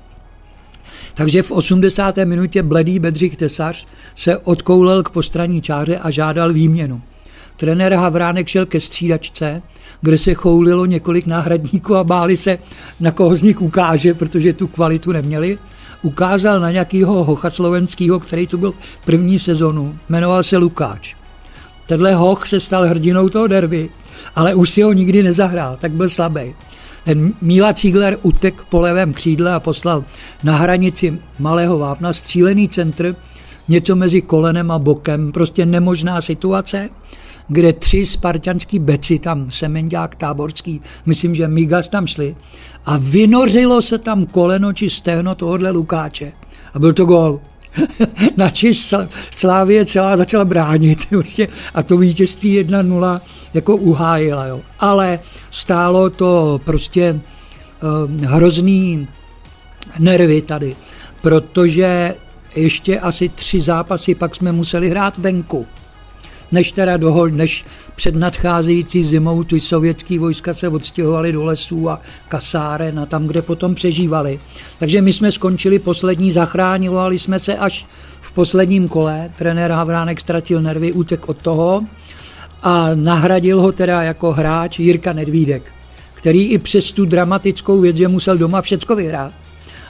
Takže 1.19 1.43
v 1.43 1.53
80. 1.53 2.17
minutě 2.25 2.63
bledý 2.63 2.99
Bedřich 2.99 3.37
Tesař 3.37 3.87
se 4.15 4.39
odkoulel 4.39 5.03
k 5.03 5.09
postraní 5.09 5.63
čáře 5.63 5.99
a 5.99 6.11
žádal 6.11 6.53
výměnu. 6.53 7.03
Trenér 7.57 7.95
Havránek 7.95 8.49
šel 8.49 8.67
ke 8.67 8.81
střídačce, 8.81 9.63
kde 10.01 10.19
se 10.19 10.35
choulilo 10.35 10.87
několik 10.87 11.27
náhradníků 11.27 11.97
a 11.97 12.05
báli 12.05 12.37
se, 12.37 12.59
na 13.01 13.11
koho 13.11 13.35
z 13.35 13.43
nich 13.43 13.63
ukáže, 13.63 14.15
protože 14.15 14.53
tu 14.53 14.67
kvalitu 14.67 15.13
neměli. 15.13 15.59
Ukázal 16.03 16.61
na 16.61 16.71
nějakého 16.71 17.25
hocha 17.25 17.51
slovenského, 17.51 18.21
který 18.21 18.47
tu 18.47 18.59
byl 18.59 18.75
první 19.05 19.39
sezonu. 19.39 19.99
Jmenoval 20.09 20.43
se 20.43 20.57
Lukáč. 20.57 21.15
Tenhle 21.87 22.15
hoch 22.15 22.47
se 22.47 22.61
stal 22.61 22.87
hrdinou 22.87 23.29
toho 23.29 23.47
derby, 23.47 23.91
ale 24.37 24.55
už 24.55 24.71
si 24.71 24.83
ho 24.83 24.93
nikdy 24.93 25.23
nezahrál, 25.23 25.77
tak 25.81 25.93
byl 25.93 26.09
slabý. 26.09 26.55
Ten 27.05 27.33
Míla 27.43 27.73
Cígler 27.73 28.19
utek 28.23 28.63
po 28.69 28.81
levém 28.81 29.13
křídle 29.13 29.55
a 29.55 29.61
poslal 29.61 30.05
na 30.45 30.57
hranici 30.57 31.19
malého 31.39 31.79
vápna 31.79 32.13
střílený 32.13 32.69
centr, 32.69 33.17
něco 33.69 33.97
mezi 33.97 34.23
kolenem 34.23 34.71
a 34.71 34.79
bokem, 34.79 35.33
prostě 35.33 35.67
nemožná 35.67 36.21
situace 36.21 36.91
kde 37.49 37.73
tři 37.73 38.07
spartanský 38.07 38.79
beci, 38.79 39.19
tam 39.19 39.51
Semenďák, 39.51 40.15
Táborský, 40.15 40.81
myslím, 41.07 41.35
že 41.35 41.49
Migas 41.49 41.89
tam 41.89 42.07
šli. 42.07 42.37
A 42.87 42.97
vynořilo 42.97 43.83
se 43.83 43.99
tam 43.99 44.27
koleno 44.27 44.73
či 44.73 44.91
stehno 44.91 45.35
tohohle 45.35 45.71
Lukáče. 45.71 46.33
A 46.75 46.79
byl 46.79 46.93
to 46.93 47.07
gol. 47.89 48.07
Načiž 48.37 48.95
Slávě 49.31 49.85
celá 49.85 50.17
začala 50.17 50.45
bránit 50.45 51.07
prostě, 51.09 51.49
a 51.75 51.83
to 51.83 51.97
vítězství 51.97 52.65
1-0 52.65 53.21
jako 53.55 53.77
uhájila. 53.77 54.47
Jo. 54.47 54.61
Ale 54.81 55.19
stálo 55.51 56.11
to 56.11 56.61
prostě 56.65 57.13
uh, 57.13 58.25
hrozný 58.25 59.09
nervy 59.99 60.43
tady, 60.43 60.77
protože 61.23 62.15
ještě 62.57 63.01
asi 63.01 63.29
tři 63.29 63.61
zápasy 63.61 64.15
pak 64.15 64.37
jsme 64.37 64.53
museli 64.53 64.91
hrát 64.91 65.19
venku 65.19 65.67
než 66.53 66.73
teda 66.73 66.97
dohod, 66.97 67.33
než 67.33 67.65
před 67.99 68.17
nadcházející 68.17 69.05
zimou 69.05 69.45
ty 69.45 69.61
sovětské 69.61 70.19
vojska 70.19 70.55
se 70.55 70.69
odstěhovaly 70.69 71.33
do 71.33 71.45
lesů 71.45 71.91
a 71.91 72.01
kasáren 72.29 73.01
a 73.01 73.07
tam, 73.07 73.27
kde 73.27 73.43
potom 73.43 73.75
přežívali. 73.75 74.41
Takže 74.79 75.03
my 75.03 75.13
jsme 75.13 75.33
skončili 75.33 75.79
poslední, 75.79 76.33
zachránili 76.33 77.19
jsme 77.19 77.39
se 77.39 77.57
až 77.57 77.87
v 78.21 78.33
posledním 78.33 78.89
kole. 78.89 79.31
Trenér 79.39 79.71
Havránek 79.71 80.21
ztratil 80.21 80.63
nervy, 80.63 80.93
útek 80.93 81.29
od 81.29 81.43
toho 81.43 81.85
a 82.63 82.95
nahradil 82.95 83.61
ho 83.61 83.73
teda 83.73 84.03
jako 84.03 84.33
hráč 84.33 84.79
Jirka 84.79 85.13
Nedvídek, 85.13 85.73
který 86.15 86.45
i 86.47 86.59
přes 86.59 86.93
tu 86.93 87.05
dramatickou 87.05 87.81
věc, 87.81 87.97
že 87.97 88.09
musel 88.09 88.39
doma 88.39 88.63
všecko 88.63 88.97
vyhrát 88.97 89.33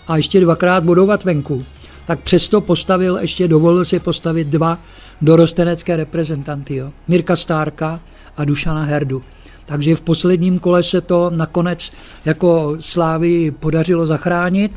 a 0.07 0.16
ještě 0.16 0.40
dvakrát 0.40 0.85
bodovat 0.85 1.25
venku, 1.25 1.64
tak 2.09 2.21
přesto 2.21 2.61
postavil, 2.61 3.18
ještě 3.21 3.49
dovolil 3.49 3.85
si 3.85 4.01
postavit 4.01 4.47
dva 4.47 4.79
dorostenecké 5.23 5.97
reprezentanty. 5.97 6.77
Jo. 6.77 6.92
Mirka 7.09 7.37
Stárka 7.37 8.01
a 8.37 8.44
Dušana 8.44 8.83
Herdu. 8.83 9.23
Takže 9.64 9.94
v 9.94 10.01
posledním 10.01 10.59
kole 10.59 10.83
se 10.83 11.01
to 11.01 11.31
nakonec 11.31 11.92
jako 12.25 12.77
Slávy 12.81 13.51
podařilo 13.51 14.07
zachránit. 14.07 14.73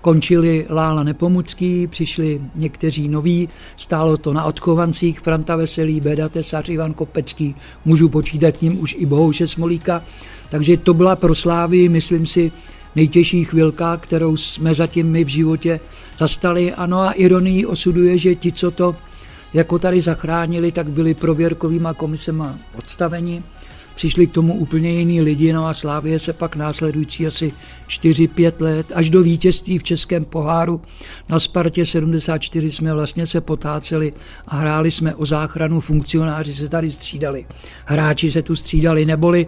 Končili 0.00 0.66
Lála 0.70 1.02
Nepomucký, 1.02 1.86
přišli 1.86 2.40
někteří 2.54 3.08
noví, 3.08 3.48
stálo 3.76 4.16
to 4.16 4.32
na 4.32 4.44
odchovancích, 4.44 5.20
Franta 5.20 5.56
Veselý, 5.56 6.00
Beda 6.00 6.28
Tesař, 6.28 6.68
Ivan 6.68 6.94
Kopecký, 6.94 7.54
můžu 7.84 8.08
počítat 8.08 8.50
tím 8.50 8.80
už 8.80 8.96
i 8.98 9.06
Bohouše 9.06 9.48
Smolíka. 9.48 10.02
Takže 10.48 10.76
to 10.76 10.94
byla 10.94 11.16
pro 11.16 11.34
Slávy, 11.34 11.88
myslím 11.88 12.26
si, 12.26 12.52
nejtěžší 12.96 13.44
chvilka, 13.44 13.96
kterou 13.96 14.36
jsme 14.36 14.74
zatím 14.74 15.06
my 15.06 15.24
v 15.24 15.28
životě 15.28 15.80
zastali. 16.18 16.72
Ano 16.72 17.00
a 17.00 17.12
ironii 17.12 17.66
osuduje, 17.66 18.18
že 18.18 18.34
ti, 18.34 18.52
co 18.52 18.70
to 18.70 18.96
jako 19.54 19.78
tady 19.78 20.00
zachránili, 20.00 20.72
tak 20.72 20.90
byli 20.90 21.14
prověrkovýma 21.14 21.94
komisema 21.94 22.58
odstaveni. 22.78 23.42
Přišli 23.94 24.26
k 24.26 24.32
tomu 24.32 24.54
úplně 24.54 24.90
jiní 24.90 25.22
lidi, 25.22 25.52
no 25.52 25.66
a 25.66 25.74
Slávě 25.74 26.18
se 26.18 26.32
pak 26.32 26.56
následující 26.56 27.26
asi 27.26 27.52
4-5 27.88 28.52
let 28.60 28.92
až 28.94 29.10
do 29.10 29.22
vítězství 29.22 29.78
v 29.78 29.82
Českém 29.82 30.24
poháru 30.24 30.80
na 31.28 31.40
Spartě 31.40 31.86
74 31.86 32.70
jsme 32.70 32.94
vlastně 32.94 33.26
se 33.26 33.40
potáceli 33.40 34.12
a 34.46 34.56
hráli 34.56 34.90
jsme 34.90 35.14
o 35.14 35.26
záchranu, 35.26 35.80
funkcionáři 35.80 36.54
se 36.54 36.68
tady 36.68 36.90
střídali, 36.90 37.46
hráči 37.84 38.32
se 38.32 38.42
tu 38.42 38.56
střídali, 38.56 39.04
neboli 39.04 39.46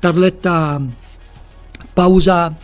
tato 0.00 0.50
pauza 1.94 2.54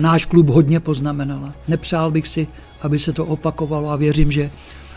náš 0.00 0.24
klub 0.24 0.48
hodně 0.48 0.80
poznamenala. 0.80 1.54
Nepřál 1.68 2.10
bych 2.10 2.28
si, 2.28 2.46
aby 2.82 2.98
se 2.98 3.12
to 3.12 3.24
opakovalo 3.26 3.90
a 3.90 3.96
věřím, 3.96 4.30
že 4.30 4.50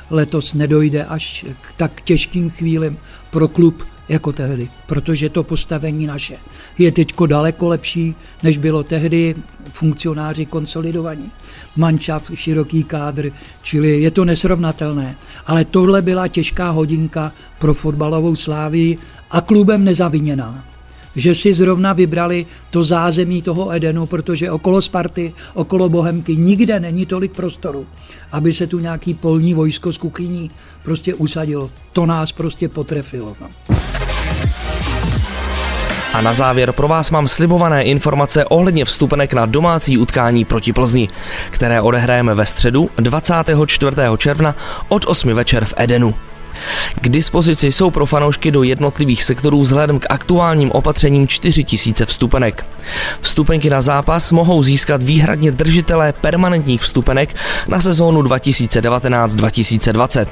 letos 0.09 0.53
nedojde 0.53 1.05
až 1.05 1.45
k 1.61 1.73
tak 1.77 2.01
těžkým 2.01 2.49
chvílim 2.49 2.97
pro 3.29 3.47
klub 3.47 3.83
jako 4.09 4.31
tehdy, 4.31 4.69
protože 4.87 5.29
to 5.29 5.43
postavení 5.43 6.07
naše 6.07 6.37
je 6.77 6.91
teď 6.91 7.13
daleko 7.25 7.67
lepší, 7.67 8.15
než 8.43 8.57
bylo 8.57 8.83
tehdy 8.83 9.35
funkcionáři 9.71 10.45
konsolidovaní. 10.45 11.31
Mančav, 11.75 12.31
široký 12.33 12.83
kádr, 12.83 13.31
čili 13.61 14.01
je 14.01 14.11
to 14.11 14.25
nesrovnatelné. 14.25 15.17
Ale 15.45 15.65
tohle 15.65 16.01
byla 16.01 16.27
těžká 16.27 16.69
hodinka 16.69 17.31
pro 17.59 17.73
fotbalovou 17.73 18.35
slávy 18.35 18.97
a 19.31 19.41
klubem 19.41 19.83
nezaviněná 19.83 20.70
že 21.15 21.35
si 21.35 21.53
zrovna 21.53 21.93
vybrali 21.93 22.45
to 22.69 22.83
zázemí 22.83 23.41
toho 23.41 23.73
Edenu, 23.73 24.05
protože 24.05 24.51
okolo 24.51 24.81
Sparty, 24.81 25.33
okolo 25.53 25.89
Bohemky 25.89 26.35
nikde 26.35 26.79
není 26.79 27.05
tolik 27.05 27.31
prostoru, 27.31 27.85
aby 28.31 28.53
se 28.53 28.67
tu 28.67 28.79
nějaký 28.79 29.13
polní 29.13 29.53
vojsko 29.53 29.93
z 29.93 29.97
kuchyní 29.97 30.51
prostě 30.83 31.13
usadilo. 31.13 31.69
To 31.93 32.05
nás 32.05 32.31
prostě 32.31 32.69
potrefilo. 32.69 33.35
No. 33.41 33.49
A 36.13 36.21
na 36.21 36.33
závěr 36.33 36.71
pro 36.71 36.87
vás 36.87 37.11
mám 37.11 37.27
slibované 37.27 37.83
informace 37.83 38.45
ohledně 38.45 38.85
vstupenek 38.85 39.33
na 39.33 39.45
domácí 39.45 39.97
utkání 39.97 40.45
proti 40.45 40.73
Plzni, 40.73 41.09
které 41.49 41.81
odehrajeme 41.81 42.35
ve 42.35 42.45
středu 42.45 42.89
24. 42.97 43.97
června 44.17 44.55
od 44.87 45.05
8 45.05 45.33
večer 45.33 45.65
v 45.65 45.73
Edenu. 45.77 46.15
K 47.01 47.09
dispozici 47.09 47.71
jsou 47.71 47.91
pro 47.91 48.05
fanoušky 48.05 48.51
do 48.51 48.63
jednotlivých 48.63 49.23
sektorů 49.23 49.61
vzhledem 49.61 49.99
k 49.99 50.05
aktuálním 50.09 50.71
opatřením 50.71 51.27
4000 51.27 52.05
vstupenek. 52.05 52.65
Vstupenky 53.21 53.69
na 53.69 53.81
zápas 53.81 54.31
mohou 54.31 54.63
získat 54.63 55.01
výhradně 55.01 55.51
držitelé 55.51 56.13
permanentních 56.13 56.81
vstupenek 56.81 57.35
na 57.67 57.81
sezónu 57.81 58.21
2019-2020. 58.21 60.25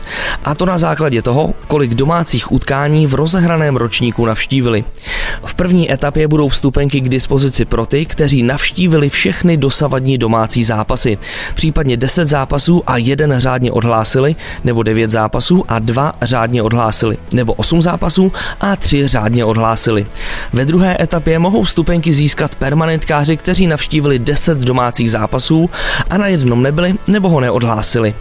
A 0.43 0.55
to 0.55 0.65
na 0.65 0.77
základě 0.77 1.21
toho, 1.21 1.53
kolik 1.67 1.93
domácích 1.93 2.51
utkání 2.51 3.07
v 3.07 3.13
rozehraném 3.13 3.75
ročníku 3.75 4.25
navštívili. 4.25 4.83
V 5.45 5.53
první 5.53 5.91
etapě 5.91 6.27
budou 6.27 6.49
vstupenky 6.49 7.01
k 7.01 7.09
dispozici 7.09 7.65
pro 7.65 7.85
ty, 7.85 8.05
kteří 8.05 8.43
navštívili 8.43 9.09
všechny 9.09 9.57
dosavadní 9.57 10.17
domácí 10.17 10.63
zápasy, 10.63 11.17
případně 11.55 11.97
10 11.97 12.27
zápasů 12.27 12.83
a 12.87 12.97
jeden 12.97 13.35
řádně 13.37 13.71
odhlásili, 13.71 14.35
nebo 14.63 14.83
9 14.83 15.11
zápasů 15.11 15.65
a 15.67 15.79
dva 15.79 16.08
řádně 16.21 16.63
odhlásili, 16.63 17.17
nebo 17.33 17.53
8 17.53 17.81
zápasů 17.81 18.31
a 18.61 18.75
3 18.75 19.07
řádně 19.07 19.45
odhlásili. 19.45 20.05
Ve 20.53 20.65
druhé 20.65 20.97
etapě 20.99 21.39
mohou 21.39 21.63
vstupenky 21.63 22.13
získat 22.13 22.55
permanentkáři, 22.55 23.37
kteří 23.37 23.67
navštívili 23.67 24.19
10 24.19 24.57
domácích 24.57 25.11
zápasů 25.11 25.69
a 26.09 26.17
na 26.17 26.27
jednom 26.27 26.63
nebyli 26.63 26.95
nebo 27.07 27.29
ho 27.29 27.39
neodhlásili. 27.39 28.13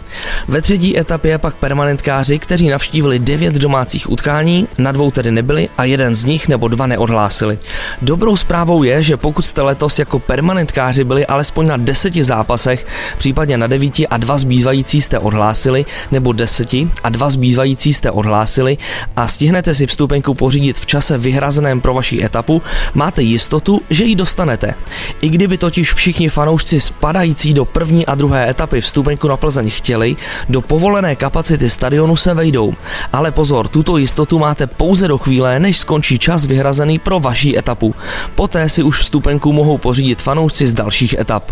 Ve 0.47 0.61
třetí 0.61 0.99
etapě 0.99 1.37
pak 1.37 1.55
permanentkáři, 1.55 2.39
kteří 2.39 2.69
navštívili 2.69 3.19
9 3.19 3.53
domácích 3.53 4.09
utkání, 4.09 4.67
na 4.77 4.91
dvou 4.91 5.11
tedy 5.11 5.31
nebyli 5.31 5.69
a 5.77 5.83
jeden 5.83 6.15
z 6.15 6.25
nich 6.25 6.47
nebo 6.47 6.67
dva 6.67 6.87
neodhlásili. 6.87 7.59
Dobrou 8.01 8.35
zprávou 8.35 8.83
je, 8.83 9.03
že 9.03 9.17
pokud 9.17 9.45
jste 9.45 9.61
letos 9.61 9.99
jako 9.99 10.19
permanentkáři 10.19 11.03
byli 11.03 11.25
alespoň 11.25 11.67
na 11.67 11.77
10 11.77 12.13
zápasech, 12.13 12.85
případně 13.17 13.57
na 13.57 13.67
9 13.67 13.93
a 14.09 14.17
dva 14.17 14.37
zbývající 14.37 15.01
jste 15.01 15.19
odhlásili, 15.19 15.85
nebo 16.11 16.31
10 16.31 16.73
a 17.03 17.09
dva 17.09 17.29
zbývající 17.29 17.78
akcí 17.79 17.93
jste 17.93 18.11
odhlásili 18.11 18.77
a 19.15 19.27
stihnete 19.27 19.73
si 19.73 19.87
vstupenku 19.87 20.33
pořídit 20.33 20.77
v 20.77 20.85
čase 20.85 21.17
vyhrazeném 21.17 21.81
pro 21.81 21.93
vaši 21.93 22.23
etapu, 22.23 22.61
máte 22.93 23.21
jistotu, 23.21 23.81
že 23.89 24.03
ji 24.03 24.15
dostanete. 24.15 24.75
I 25.21 25.29
kdyby 25.29 25.57
totiž 25.57 25.93
všichni 25.93 26.29
fanoušci 26.29 26.79
spadající 26.79 27.53
do 27.53 27.65
první 27.65 28.05
a 28.05 28.15
druhé 28.15 28.49
etapy 28.49 28.81
vstupenku 28.81 29.27
na 29.27 29.37
Plzeň 29.37 29.69
chtěli, 29.69 30.15
do 30.49 30.61
povolené 30.61 31.15
kapacity 31.15 31.69
stadionu 31.69 32.15
se 32.15 32.33
vejdou. 32.33 32.73
Ale 33.13 33.31
pozor, 33.31 33.67
tuto 33.67 33.97
jistotu 33.97 34.39
máte 34.39 34.67
pouze 34.67 35.07
do 35.07 35.17
chvíle, 35.17 35.59
než 35.59 35.79
skončí 35.79 36.19
čas 36.19 36.45
vyhrazený 36.45 36.99
pro 36.99 37.19
vaší 37.19 37.57
etapu. 37.57 37.95
Poté 38.35 38.69
si 38.69 38.83
už 38.83 38.99
vstupenku 38.99 39.53
mohou 39.53 39.77
pořídit 39.77 40.21
fanoušci 40.21 40.67
z 40.67 40.73
dalších 40.73 41.13
etap. 41.13 41.51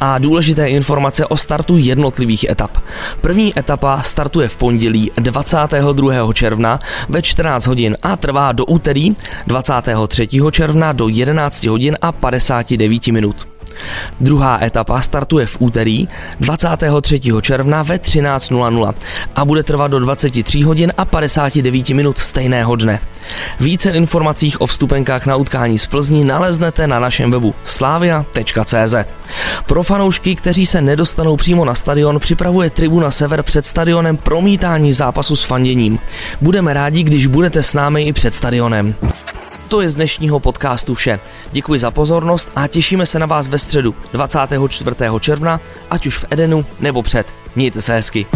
A 0.00 0.18
důležité 0.18 0.68
informace 0.68 1.26
o 1.26 1.36
startu 1.36 1.76
jednotlivých 1.76 2.48
etap. 2.48 2.70
První 3.20 3.58
etapa 3.58 4.02
startuje 4.02 4.48
v 4.48 4.56
pondělí 4.56 5.10
20. 5.16 5.57
22. 5.66 6.32
června 6.32 6.78
ve 7.08 7.22
14 7.22 7.66
hodin 7.66 7.96
a 8.02 8.16
trvá 8.16 8.52
do 8.52 8.64
úterý 8.64 9.16
23. 9.46 10.28
června 10.50 10.92
do 10.92 11.08
11 11.08 11.64
hodin 11.64 11.96
a 12.02 12.12
59 12.12 13.08
minut. 13.08 13.57
Druhá 14.20 14.64
etapa 14.64 15.00
startuje 15.00 15.46
v 15.46 15.56
úterý 15.60 16.08
23. 16.40 17.20
června 17.40 17.82
ve 17.82 17.96
13.00 17.96 18.94
a 19.36 19.44
bude 19.44 19.62
trvat 19.62 19.90
do 19.90 20.00
23 20.00 20.62
hodin 20.62 20.92
a 20.98 21.04
59 21.04 21.88
minut 21.88 22.18
stejného 22.18 22.76
dne. 22.76 23.00
Více 23.60 23.90
informacích 23.90 24.60
o 24.60 24.66
vstupenkách 24.66 25.26
na 25.26 25.36
utkání 25.36 25.78
z 25.78 25.86
Plzní 25.86 26.24
naleznete 26.24 26.86
na 26.86 27.00
našem 27.00 27.30
webu 27.30 27.54
slavia.cz. 27.64 28.94
Pro 29.66 29.82
fanoušky, 29.82 30.34
kteří 30.34 30.66
se 30.66 30.80
nedostanou 30.80 31.36
přímo 31.36 31.64
na 31.64 31.74
stadion, 31.74 32.18
připravuje 32.20 32.70
Tribuna 32.70 33.10
Sever 33.10 33.42
před 33.42 33.66
stadionem 33.66 34.16
promítání 34.16 34.92
zápasu 34.92 35.36
s 35.36 35.44
fanděním. 35.44 35.98
Budeme 36.40 36.74
rádi, 36.74 37.02
když 37.02 37.26
budete 37.26 37.62
s 37.62 37.74
námi 37.74 38.02
i 38.02 38.12
před 38.12 38.34
stadionem. 38.34 38.94
To 39.68 39.80
je 39.80 39.90
z 39.90 39.94
dnešního 39.94 40.40
podcastu 40.40 40.94
vše. 40.94 41.18
Děkuji 41.52 41.80
za 41.80 41.90
pozornost 41.90 42.50
a 42.56 42.66
těšíme 42.66 43.06
se 43.06 43.18
na 43.18 43.26
vás 43.26 43.48
ve 43.48 43.58
středu 43.58 43.94
24. 44.12 44.96
června, 45.20 45.60
ať 45.90 46.06
už 46.06 46.18
v 46.18 46.24
Edenu 46.30 46.66
nebo 46.80 47.02
před. 47.02 47.26
Mějte 47.56 47.80
se 47.80 47.94
hezky. 47.94 48.26